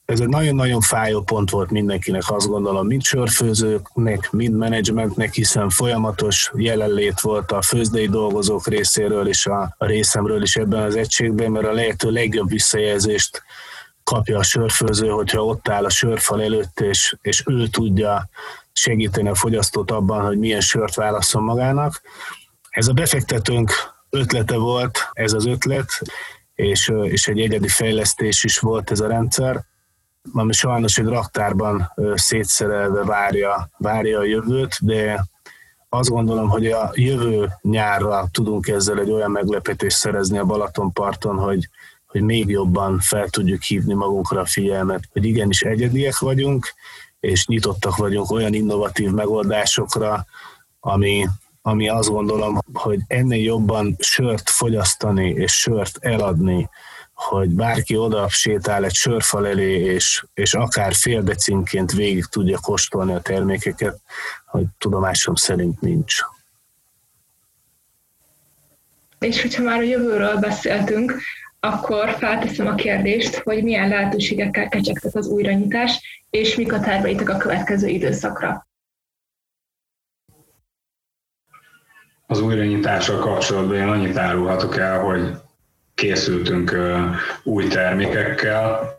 ez 0.07 0.19
egy 0.19 0.27
nagyon-nagyon 0.27 0.81
fájó 0.81 1.21
pont 1.21 1.49
volt 1.49 1.71
mindenkinek, 1.71 2.21
azt 2.27 2.47
gondolom, 2.47 2.87
mind 2.87 3.03
sörfőzőknek, 3.03 4.31
mind 4.31 4.55
menedzsmentnek, 4.55 5.33
hiszen 5.33 5.69
folyamatos 5.69 6.51
jelenlét 6.55 7.19
volt 7.19 7.51
a 7.51 7.61
főzdei 7.61 8.07
dolgozók 8.07 8.67
részéről 8.67 9.27
és 9.27 9.45
a, 9.45 9.75
részemről 9.77 10.41
is 10.41 10.55
ebben 10.55 10.83
az 10.83 10.95
egységben, 10.95 11.51
mert 11.51 11.67
a 11.67 11.71
lehető 11.71 12.09
legjobb 12.09 12.49
visszajelzést 12.49 13.43
kapja 14.03 14.37
a 14.37 14.43
sörfőző, 14.43 15.07
hogyha 15.07 15.45
ott 15.45 15.67
áll 15.69 15.85
a 15.85 15.89
sörfal 15.89 16.41
előtt, 16.41 16.79
és, 16.79 17.15
és 17.21 17.43
ő 17.45 17.67
tudja 17.67 18.29
segíteni 18.71 19.29
a 19.29 19.35
fogyasztót 19.35 19.91
abban, 19.91 20.25
hogy 20.25 20.37
milyen 20.37 20.61
sört 20.61 20.95
válaszol 20.95 21.41
magának. 21.41 22.01
Ez 22.69 22.87
a 22.87 22.93
befektetőnk 22.93 23.71
ötlete 24.09 24.57
volt, 24.57 25.09
ez 25.13 25.33
az 25.33 25.45
ötlet, 25.45 26.01
és, 26.55 26.91
és 27.03 27.27
egy 27.27 27.39
egyedi 27.39 27.67
fejlesztés 27.67 28.43
is 28.43 28.59
volt 28.59 28.91
ez 28.91 28.99
a 28.99 29.07
rendszer, 29.07 29.65
ami 30.33 30.53
sajnos 30.53 30.97
egy 30.97 31.05
raktárban 31.05 31.93
szétszerelve 32.13 33.03
várja, 33.03 33.69
várja 33.77 34.19
a 34.19 34.23
jövőt, 34.23 34.77
de 34.81 35.25
azt 35.89 36.09
gondolom, 36.09 36.49
hogy 36.49 36.67
a 36.67 36.91
jövő 36.93 37.49
nyárra 37.61 38.27
tudunk 38.31 38.67
ezzel 38.67 38.99
egy 38.99 39.11
olyan 39.11 39.31
meglepetést 39.31 39.97
szerezni 39.97 40.37
a 40.37 40.45
Balatonparton, 40.45 41.37
hogy, 41.37 41.69
hogy 42.07 42.21
még 42.21 42.49
jobban 42.49 42.99
fel 42.99 43.29
tudjuk 43.29 43.61
hívni 43.61 43.93
magunkra 43.93 44.41
a 44.41 44.45
figyelmet, 44.45 45.03
hogy 45.11 45.25
igenis 45.25 45.61
egyediek 45.61 46.19
vagyunk, 46.19 46.73
és 47.19 47.47
nyitottak 47.47 47.95
vagyunk 47.95 48.31
olyan 48.31 48.53
innovatív 48.53 49.09
megoldásokra, 49.09 50.25
ami, 50.79 51.27
ami 51.61 51.89
azt 51.89 52.09
gondolom, 52.09 52.59
hogy 52.73 52.99
ennél 53.07 53.43
jobban 53.43 53.95
sört 53.99 54.49
fogyasztani 54.49 55.29
és 55.29 55.53
sört 55.53 55.97
eladni, 55.99 56.69
hogy 57.17 57.49
bárki 57.49 57.95
oda 57.95 58.29
sétál 58.29 58.85
egy 58.85 58.93
sörfal 58.93 59.47
elé, 59.47 59.79
és, 59.79 60.25
és 60.33 60.53
akár 60.53 60.93
fél 60.93 61.21
decinként 61.21 61.91
végig 61.91 62.25
tudja 62.25 62.59
kóstolni 62.59 63.13
a 63.13 63.21
termékeket, 63.21 63.99
hogy 64.45 64.65
tudomásom 64.77 65.35
szerint 65.35 65.81
nincs. 65.81 66.15
És 69.19 69.41
hogyha 69.41 69.63
már 69.63 69.79
a 69.79 69.83
jövőről 69.83 70.37
beszéltünk, 70.37 71.21
akkor 71.59 72.09
felteszem 72.09 72.67
a 72.67 72.75
kérdést, 72.75 73.35
hogy 73.35 73.63
milyen 73.63 73.89
lehetőségekkel 73.89 74.67
kecsegtet 74.67 75.15
az 75.15 75.27
újranyitás, 75.27 76.25
és 76.29 76.55
mik 76.55 76.73
a 76.73 76.79
terveitek 76.79 77.29
a 77.29 77.37
következő 77.37 77.87
időszakra. 77.87 78.67
Az 82.27 82.39
újranyitással 82.39 83.19
kapcsolatban 83.19 83.75
én 83.75 83.87
annyit 83.87 84.17
árulhatok 84.17 84.77
el, 84.77 84.99
hogy 84.99 85.45
készültünk 85.97 86.77
új 87.43 87.67
termékekkel, 87.67 88.95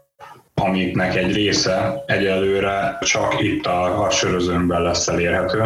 amiknek 0.54 1.16
egy 1.16 1.34
része 1.34 2.04
egyelőre 2.06 2.98
csak 3.00 3.40
itt 3.40 3.66
a, 3.66 4.04
a 4.04 4.10
sörözőnkben 4.10 4.82
lesz 4.82 5.08
elérhető. 5.08 5.64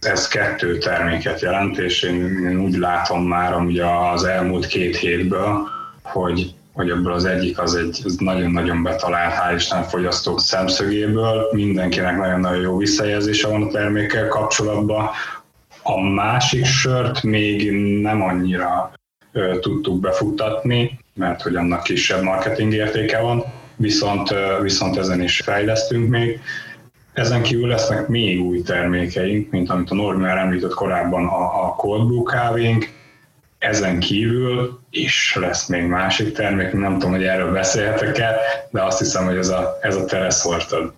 Ez 0.00 0.28
kettő 0.28 0.78
terméket 0.78 1.40
jelent, 1.40 1.78
és 1.78 2.02
én 2.02 2.60
úgy 2.60 2.76
látom 2.76 3.26
már 3.26 3.56
ugye 3.56 3.84
az 3.84 4.24
elmúlt 4.24 4.66
két 4.66 4.96
hétből, 4.96 5.68
hogy 6.02 6.54
hogy 6.72 6.90
ebből 6.90 7.12
az 7.12 7.24
egyik 7.24 7.58
az 7.58 7.74
egy 7.74 8.04
nagyon-nagyon 8.18 8.82
betalált, 8.82 9.34
hál' 9.34 9.54
Isten 9.56 9.82
fogyasztók 9.82 10.40
szemszögéből, 10.40 11.48
mindenkinek 11.52 12.16
nagyon-nagyon 12.16 12.60
jó 12.60 12.76
visszajelzése 12.76 13.48
van 13.48 13.62
a 13.62 13.70
termékkel 13.70 14.28
kapcsolatban. 14.28 15.08
A 15.82 16.00
másik 16.00 16.64
sört 16.64 17.22
még 17.22 17.70
nem 18.00 18.22
annyira 18.22 18.92
tudtuk 19.60 20.00
befuttatni, 20.00 20.98
mert 21.14 21.42
hogy 21.42 21.56
annak 21.56 21.82
kisebb 21.82 22.22
marketing 22.22 22.72
értéke 22.72 23.20
van, 23.20 23.44
viszont, 23.76 24.34
viszont 24.62 24.96
ezen 24.96 25.22
is 25.22 25.40
fejlesztünk 25.40 26.08
még. 26.08 26.40
Ezen 27.12 27.42
kívül 27.42 27.68
lesznek 27.68 28.08
még 28.08 28.40
új 28.40 28.62
termékeink, 28.62 29.50
mint 29.50 29.70
amit 29.70 29.90
a 29.90 29.94
Normi 29.94 30.28
említett 30.28 30.74
korábban, 30.74 31.26
a, 31.26 31.66
a 31.66 31.74
Cold 31.74 32.06
Brew 32.06 32.22
kávénk, 32.22 32.88
ezen 33.58 33.98
kívül 33.98 34.80
is 34.90 35.36
lesz 35.40 35.66
még 35.66 35.82
másik 35.82 36.32
termék, 36.32 36.72
nem 36.72 36.92
tudom, 36.92 37.10
hogy 37.10 37.24
erről 37.24 37.52
beszélhetek-e, 37.52 38.36
de 38.70 38.82
azt 38.82 38.98
hiszem, 38.98 39.24
hogy 39.24 39.36
ez 39.36 39.48
a, 39.48 39.78
ez 39.80 39.96
a 39.96 40.04
Tereszortad. 40.04 40.92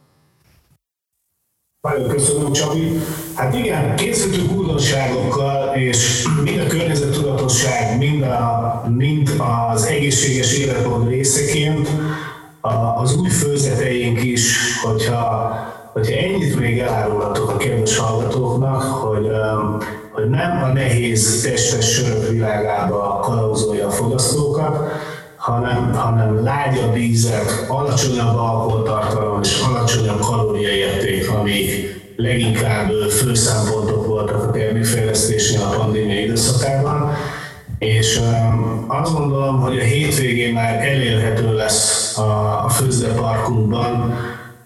Nagyon 1.88 2.08
köszönöm, 2.08 2.52
Csabi. 2.52 3.00
Hát 3.34 3.54
igen, 3.54 3.96
készültünk 3.96 4.52
újdonságokkal, 4.52 5.76
és 5.76 6.26
mind 6.44 6.60
a 6.60 6.66
környezettudatosság, 6.66 7.98
mind, 7.98 8.22
a, 8.22 8.84
mind 8.96 9.30
az 9.72 9.84
egészséges 9.86 10.58
életmód 10.58 11.08
részeként 11.08 11.88
az 12.96 13.16
új 13.16 13.28
főzeteink 13.28 14.22
is, 14.22 14.56
hogyha, 14.82 15.54
hogyha 15.92 16.16
ennyit 16.16 16.58
még 16.58 16.78
elárulhatok 16.78 17.50
a 17.50 17.56
kedves 17.56 17.96
hallgatóknak, 17.96 18.82
hogy 18.82 19.30
hogy 20.12 20.28
nem 20.28 20.62
a 20.62 20.66
nehéz 20.66 21.42
testes 21.42 21.92
sörök 21.92 22.28
világába 22.28 23.20
kalauzolja 23.22 23.86
a 23.86 23.90
fogyasztókat, 23.90 24.76
hanem, 25.42 25.92
hanem 25.94 26.44
lágyabb 26.44 26.96
ízek, 26.96 27.64
alacsonyabb 27.68 28.36
alkoholtartalom 28.36 29.40
és 29.42 29.60
alacsonyabb 29.68 30.20
kalóriaérték, 30.20 31.30
amik 31.30 32.00
leginkább 32.16 32.90
főszempontok 32.90 34.06
voltak 34.06 34.42
a 34.42 34.50
termékfejlesztésnél 34.50 35.62
a 35.62 35.76
pandémia 35.76 36.20
időszakában. 36.20 37.10
És 37.78 38.18
um, 38.18 38.84
azt 38.88 39.12
gondolom, 39.12 39.60
hogy 39.60 39.78
a 39.78 39.82
hétvégén 39.82 40.52
már 40.52 40.74
elérhető 40.74 41.54
lesz 41.54 42.18
a, 42.18 42.64
a 42.64 42.68
főzdeparkunkban 42.68 44.14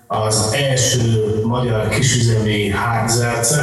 az 0.06 0.56
első 0.70 1.40
magyar 1.44 1.88
kisüzemi 1.88 2.68
hátzelce, 2.70 3.62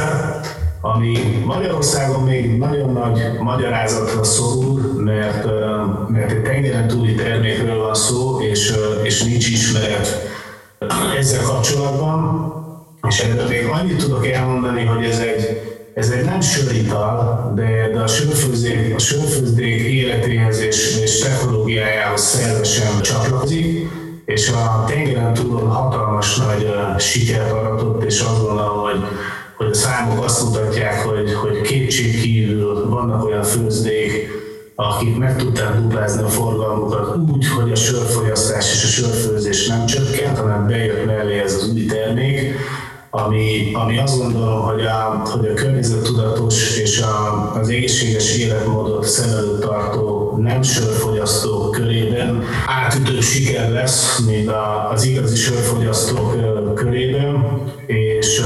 ami 0.86 1.42
Magyarországon 1.44 2.22
még 2.22 2.58
nagyon 2.58 2.92
nagy 2.92 3.20
magyarázatra 3.40 4.24
szorul, 4.24 4.80
mert, 5.04 5.44
mert 6.08 6.30
egy 6.30 6.42
tengeren 6.42 6.88
túli 6.88 7.14
termékről 7.14 7.78
van 7.78 7.94
szó, 7.94 8.40
és, 8.40 8.72
és 9.02 9.22
nincs 9.22 9.48
ismeret 9.48 10.28
ezzel 11.18 11.42
kapcsolatban. 11.42 12.52
És 13.08 13.18
erről 13.18 13.48
még 13.48 13.66
annyit 13.72 13.96
tudok 13.96 14.26
elmondani, 14.26 14.84
hogy 14.84 15.04
ez 15.04 15.18
egy, 15.18 15.60
ez 15.94 16.10
egy 16.10 16.24
nem 16.24 16.40
sörital, 16.40 17.52
de, 17.54 17.90
de 17.92 18.00
a 18.00 18.06
sörfőzdék, 18.06 18.94
a 18.94 18.98
sörfőzdék 18.98 19.80
életéhez 19.80 20.60
és, 20.60 21.00
és 21.02 21.18
technológiájához 21.18 22.20
szervesen 22.20 23.00
csatlakozik, 23.02 23.88
és 24.24 24.48
a 24.48 24.84
tengeren 24.86 25.34
túlon 25.34 25.68
hatalmas 25.68 26.36
nagy 26.36 26.74
sikert 26.98 27.52
aratott, 27.52 28.02
és 28.02 28.20
azt 28.20 28.46
gondolom, 28.46 28.78
hogy 28.78 29.00
hogy 29.56 29.66
a 29.66 29.74
számok 29.74 30.24
azt 30.24 30.44
mutatják, 30.44 31.04
hogy, 31.04 31.32
hogy 31.34 31.60
kétség 31.60 32.20
kívül 32.20 32.88
vannak 32.88 33.24
olyan 33.24 33.42
főzdék, 33.42 34.28
akik 34.74 35.16
meg 35.16 35.36
tudták 35.36 35.80
duplázni 35.80 36.22
a 36.22 36.28
forgalmukat 36.28 37.16
úgy, 37.32 37.48
hogy 37.48 37.70
a 37.70 37.76
sörfogyasztás 37.76 38.72
és 38.72 38.84
a 38.84 38.86
sörfőzés 38.86 39.66
nem 39.66 39.86
csökkent, 39.86 40.38
hanem 40.38 40.66
bejött 40.66 41.06
mellé 41.06 41.38
ez 41.38 41.54
az 41.54 41.70
új 41.72 41.86
termék, 41.86 42.54
ami, 43.10 43.70
ami 43.72 43.98
azt 43.98 44.18
gondolom, 44.18 44.62
hogy 44.62 44.80
a, 44.80 45.22
hogy 45.24 45.46
a 45.46 45.54
környezettudatos 45.54 46.78
és 46.78 47.00
a, 47.00 47.52
az 47.54 47.68
egészséges 47.68 48.38
életmódot 48.38 49.04
szem 49.04 49.28
előtt 49.28 49.60
tartó 49.60 50.36
nem 50.38 50.62
sörfogyasztók 50.62 51.70
körében 51.70 52.42
átütő 52.66 53.20
siker 53.20 53.70
lesz, 53.70 54.18
mint 54.26 54.48
a, 54.48 54.90
az 54.90 55.04
igazi 55.04 55.36
sörfogyasztók 55.36 56.34
körében, 56.94 57.62
és, 57.86 58.42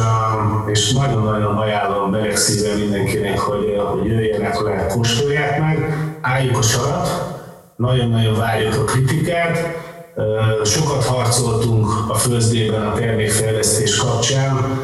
és 0.67 0.93
nagyon-nagyon 0.93 1.57
ajánlom 1.57 2.11
meleg 2.11 2.37
szívvel 2.37 2.77
mindenkinek, 2.77 3.39
hogy, 3.39 3.77
hogy 3.93 4.07
jöjjenek 4.07 4.61
le, 4.61 4.87
kóstolják 4.87 5.61
meg, 5.61 5.97
álljuk 6.21 6.59
a 6.59 6.63
sarat, 6.63 7.09
nagyon-nagyon 7.77 8.37
várjuk 8.37 8.75
a 8.75 8.85
kritikát, 8.85 9.87
Sokat 10.65 11.05
harcoltunk 11.05 11.89
a 12.09 12.15
főzdében 12.15 12.87
a 12.87 12.93
termékfejlesztés 12.93 13.97
kapcsán, 13.97 14.81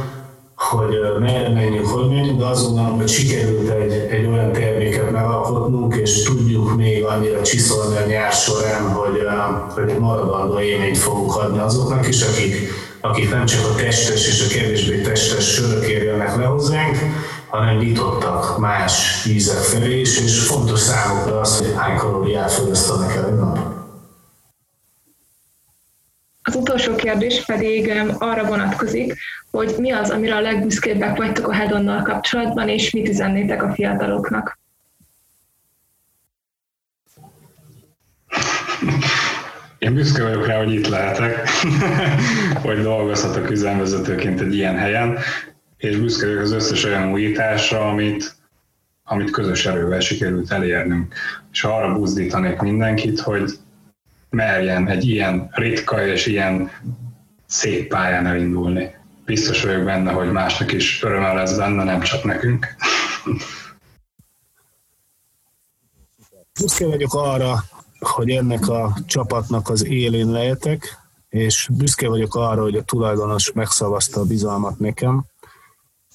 hogy 0.55 0.98
merre 1.20 1.48
menjünk, 1.48 1.87
hogy 1.87 2.09
menjünk, 2.09 2.38
de 2.38 2.44
azt 2.44 2.66
gondolom, 2.66 2.96
hogy 2.96 3.09
sikerült 3.09 3.68
egy, 3.68 3.92
egy 3.92 4.27
olyan 4.27 4.53
terméket 4.53 5.11
megalkotnunk, 5.11 5.94
és 5.94 6.22
tudjuk 6.22 6.77
még 6.77 7.05
annyira 7.05 7.42
csiszolni 7.42 7.96
a 7.96 8.07
nyár 8.07 8.33
során, 8.33 8.88
hogy, 8.92 9.27
hogy 9.74 9.98
maradandó 9.98 10.61
élményt 10.61 10.98
fogunk 10.98 11.37
adni 11.37 11.59
azoknak 11.59 12.09
is, 12.09 12.22
akik, 12.22 12.55
akik 13.05 13.31
nem 13.31 13.45
csak 13.45 13.64
a 13.64 13.75
testes 13.75 14.29
és 14.29 14.45
a 14.45 14.59
kevésbé 14.59 15.01
testes 15.01 15.53
sörökért 15.53 16.03
jönnek 16.03 16.37
le 16.37 16.45
hozzánk, 16.45 16.97
hanem 17.49 17.77
nyitottak 17.77 18.59
más 18.59 19.25
ízek 19.27 19.57
felé 19.57 20.01
is, 20.01 20.21
és 20.21 20.47
fontos 20.47 20.81
számukra 20.81 21.40
az, 21.40 21.59
hogy 21.59 21.75
hány 21.77 21.97
kalóriát 21.97 22.53
fogyasztanak 22.53 23.14
el 23.14 23.27
egy 23.27 23.35
nap. 23.35 23.59
Az 26.43 26.55
utolsó 26.55 26.95
kérdés 26.95 27.45
pedig 27.45 27.93
arra 28.19 28.45
vonatkozik, 28.45 29.14
hogy 29.51 29.75
mi 29.79 29.90
az, 29.90 30.11
amire 30.11 30.37
a 30.37 30.40
legbüszkébbek 30.40 31.17
vagytok 31.17 31.49
a 31.49 31.53
Hedonnal 31.53 32.03
kapcsolatban, 32.03 32.69
és 32.69 32.90
mit 32.90 33.09
üzennétek 33.09 33.62
a 33.62 33.73
fiataloknak? 33.73 34.59
Én 39.85 39.94
büszke 39.94 40.23
vagyok 40.23 40.47
rá, 40.47 40.57
hogy 40.57 40.73
itt 40.73 40.88
lehetek, 40.88 41.49
hogy 42.64 42.83
dolgozhatok 42.83 43.51
üzemvezetőként 43.51 44.40
egy 44.40 44.55
ilyen 44.55 44.77
helyen, 44.77 45.18
és 45.77 45.97
büszke 45.97 46.27
vagyok 46.27 46.42
az 46.42 46.53
összes 46.53 46.85
olyan 46.85 47.12
újításra, 47.12 47.88
amit, 47.88 48.35
amit 49.03 49.31
közös 49.31 49.66
erővel 49.66 50.01
sikerült 50.01 50.51
elérnünk. 50.51 51.14
És 51.53 51.64
arra 51.64 51.99
buzdítanék 51.99 52.59
mindenkit, 52.59 53.20
hogy 53.20 53.53
merjen 54.31 54.88
egy 54.88 55.09
ilyen 55.09 55.51
ritka 55.53 56.07
és 56.07 56.27
ilyen 56.27 56.70
szép 57.47 57.88
pályán 57.88 58.27
elindulni. 58.27 58.94
Biztos 59.25 59.62
vagyok 59.62 59.85
benne, 59.85 60.12
hogy 60.12 60.31
másnak 60.31 60.73
is 60.73 61.03
öröme 61.03 61.33
lesz 61.33 61.57
benne, 61.57 61.85
nem 61.85 62.01
csak 62.01 62.25
nekünk. 62.25 62.66
Büszke 66.61 66.87
vagyok 66.87 67.14
arra, 67.14 67.64
hogy 68.07 68.31
ennek 68.31 68.69
a 68.69 68.97
csapatnak 69.07 69.69
az 69.69 69.85
élén 69.87 70.31
lehetek, 70.31 70.99
és 71.29 71.69
büszke 71.73 72.09
vagyok 72.09 72.35
arra, 72.35 72.62
hogy 72.62 72.77
a 72.77 72.83
tulajdonos 72.83 73.53
megszavazta 73.53 74.21
a 74.21 74.25
bizalmat 74.25 74.79
nekem, 74.79 75.25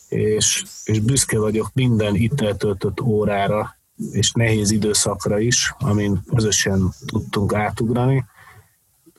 és, 0.10 0.64
és 0.84 1.00
büszke 1.00 1.40
vagyok 1.40 1.70
minden 1.74 2.16
itt 2.16 2.42
eltöltött 2.42 3.02
órára, 3.02 3.78
és 4.12 4.32
nehéz 4.32 4.72
időszakra 4.72 5.40
is, 5.40 5.74
amin 5.80 6.22
közösen 6.36 6.94
tudtunk 7.06 7.54
átugrani. 7.54 8.26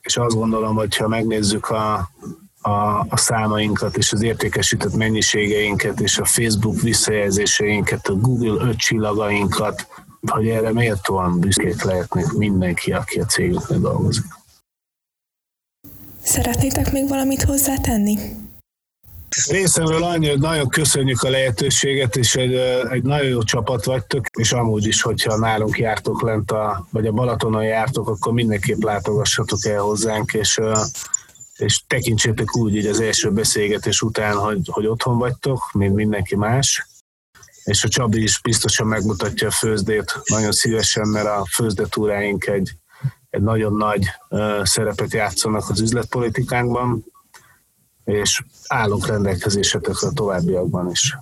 És 0.01 0.17
azt 0.17 0.35
gondolom, 0.35 0.75
hogy 0.75 0.95
ha 0.95 1.07
megnézzük 1.07 1.69
a, 1.69 2.09
a, 2.61 2.99
a 3.09 3.17
számainkat 3.17 3.97
és 3.97 4.11
az 4.11 4.21
értékesített 4.21 4.95
mennyiségeinket 4.95 5.99
és 5.99 6.17
a 6.17 6.25
Facebook 6.25 6.81
visszajelzéseinket, 6.81 8.07
a 8.07 8.15
Google 8.15 8.67
öt 8.67 8.77
csillagainkat, 8.77 9.87
hogy 10.27 10.47
erre 10.47 10.71
méltóan 10.71 11.39
büszkék 11.39 11.83
lehetnek 11.83 12.31
mindenki, 12.31 12.91
aki 12.91 13.19
a 13.19 13.25
cégünknél 13.25 13.79
dolgozik. 13.79 14.25
Szeretnétek 16.23 16.91
még 16.91 17.07
valamit 17.07 17.43
hozzátenni? 17.43 18.17
Részemről 19.49 20.03
annyi, 20.03 20.29
hogy 20.29 20.39
nagyon 20.39 20.67
köszönjük 20.67 21.21
a 21.21 21.29
lehetőséget, 21.29 22.15
és 22.15 22.35
egy, 22.35 22.53
egy 22.91 23.03
nagyon 23.03 23.29
jó 23.29 23.43
csapat 23.43 23.85
vagytok, 23.85 24.25
és 24.37 24.51
amúgy 24.51 24.85
is, 24.87 25.01
hogyha 25.01 25.37
nálunk 25.37 25.77
jártok 25.77 26.21
lent, 26.21 26.51
a, 26.51 26.87
vagy 26.89 27.07
a 27.07 27.11
Balatonon 27.11 27.63
jártok, 27.63 28.09
akkor 28.09 28.33
mindenképp 28.33 28.81
látogassatok 28.81 29.65
el 29.65 29.79
hozzánk, 29.79 30.33
és, 30.33 30.59
és 31.57 31.83
tekintsétek 31.87 32.57
úgy 32.57 32.75
így 32.75 32.85
az 32.85 32.99
első 32.99 33.31
beszélgetés 33.31 34.01
után, 34.01 34.35
hogy, 34.35 34.61
hogy 34.71 34.87
otthon 34.87 35.17
vagytok, 35.17 35.69
mint 35.73 35.95
mindenki 35.95 36.35
más. 36.35 36.87
És 37.63 37.83
a 37.83 37.87
Csabi 37.87 38.21
is 38.21 38.41
biztosan 38.41 38.87
megmutatja 38.87 39.47
a 39.47 39.51
főzdét 39.51 40.19
nagyon 40.25 40.51
szívesen, 40.51 41.07
mert 41.07 41.27
a 41.27 41.45
főzdetúráink 41.51 42.47
egy, 42.47 42.71
egy 43.29 43.41
nagyon 43.41 43.73
nagy 43.73 44.05
szerepet 44.63 45.13
játszanak 45.13 45.69
az 45.69 45.79
üzletpolitikánkban, 45.79 47.05
és 48.05 48.43
állunk 48.67 49.07
rendelkezésetekre 49.07 50.07
a 50.07 50.11
továbbiakban 50.13 50.89
is. 50.89 51.15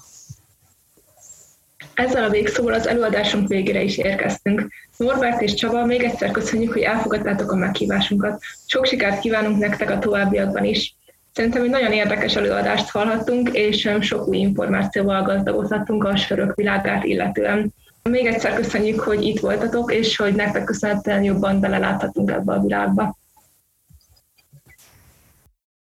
Ezzel 1.94 2.24
a 2.24 2.30
végszóval 2.30 2.74
az 2.74 2.88
előadásunk 2.88 3.48
végére 3.48 3.82
is 3.82 3.98
érkeztünk. 3.98 4.68
Norbert 4.98 5.42
és 5.42 5.54
Csaba, 5.54 5.86
még 5.86 6.04
egyszer 6.04 6.32
köszönjük, 6.32 6.74
hogy 6.74 6.82
elfogadtátok 6.82 7.52
a 7.52 7.56
meghívásunkat. 7.56 8.42
Sok 8.66 8.86
sikert 8.86 9.20
kívánunk 9.20 9.60
nektek 9.60 9.90
a 9.90 10.00
továbbiakban 10.00 10.64
is. 10.64 10.96
Szerintem 11.40 11.64
egy 11.64 11.70
nagyon 11.70 11.92
érdekes 11.92 12.36
előadást 12.36 12.90
hallhattunk, 12.90 13.50
és 13.54 13.90
sok 14.00 14.28
új 14.28 14.38
információval 14.38 15.22
gazdagodhattunk 15.22 16.04
a 16.04 16.16
sörök 16.16 16.56
világát 16.56 17.04
illetően. 17.04 17.74
Még 18.04 18.26
egyszer 18.26 18.54
köszönjük, 18.54 19.00
hogy 19.00 19.24
itt 19.24 19.40
voltatok, 19.40 19.94
és 19.94 20.16
hogy 20.16 20.36
nektek 20.36 20.64
köszönhetően 20.64 21.24
jobban 21.24 21.60
beleláthatunk 21.60 22.32
ebbe 22.32 22.54
a 22.54 22.62
világba. 22.62 23.19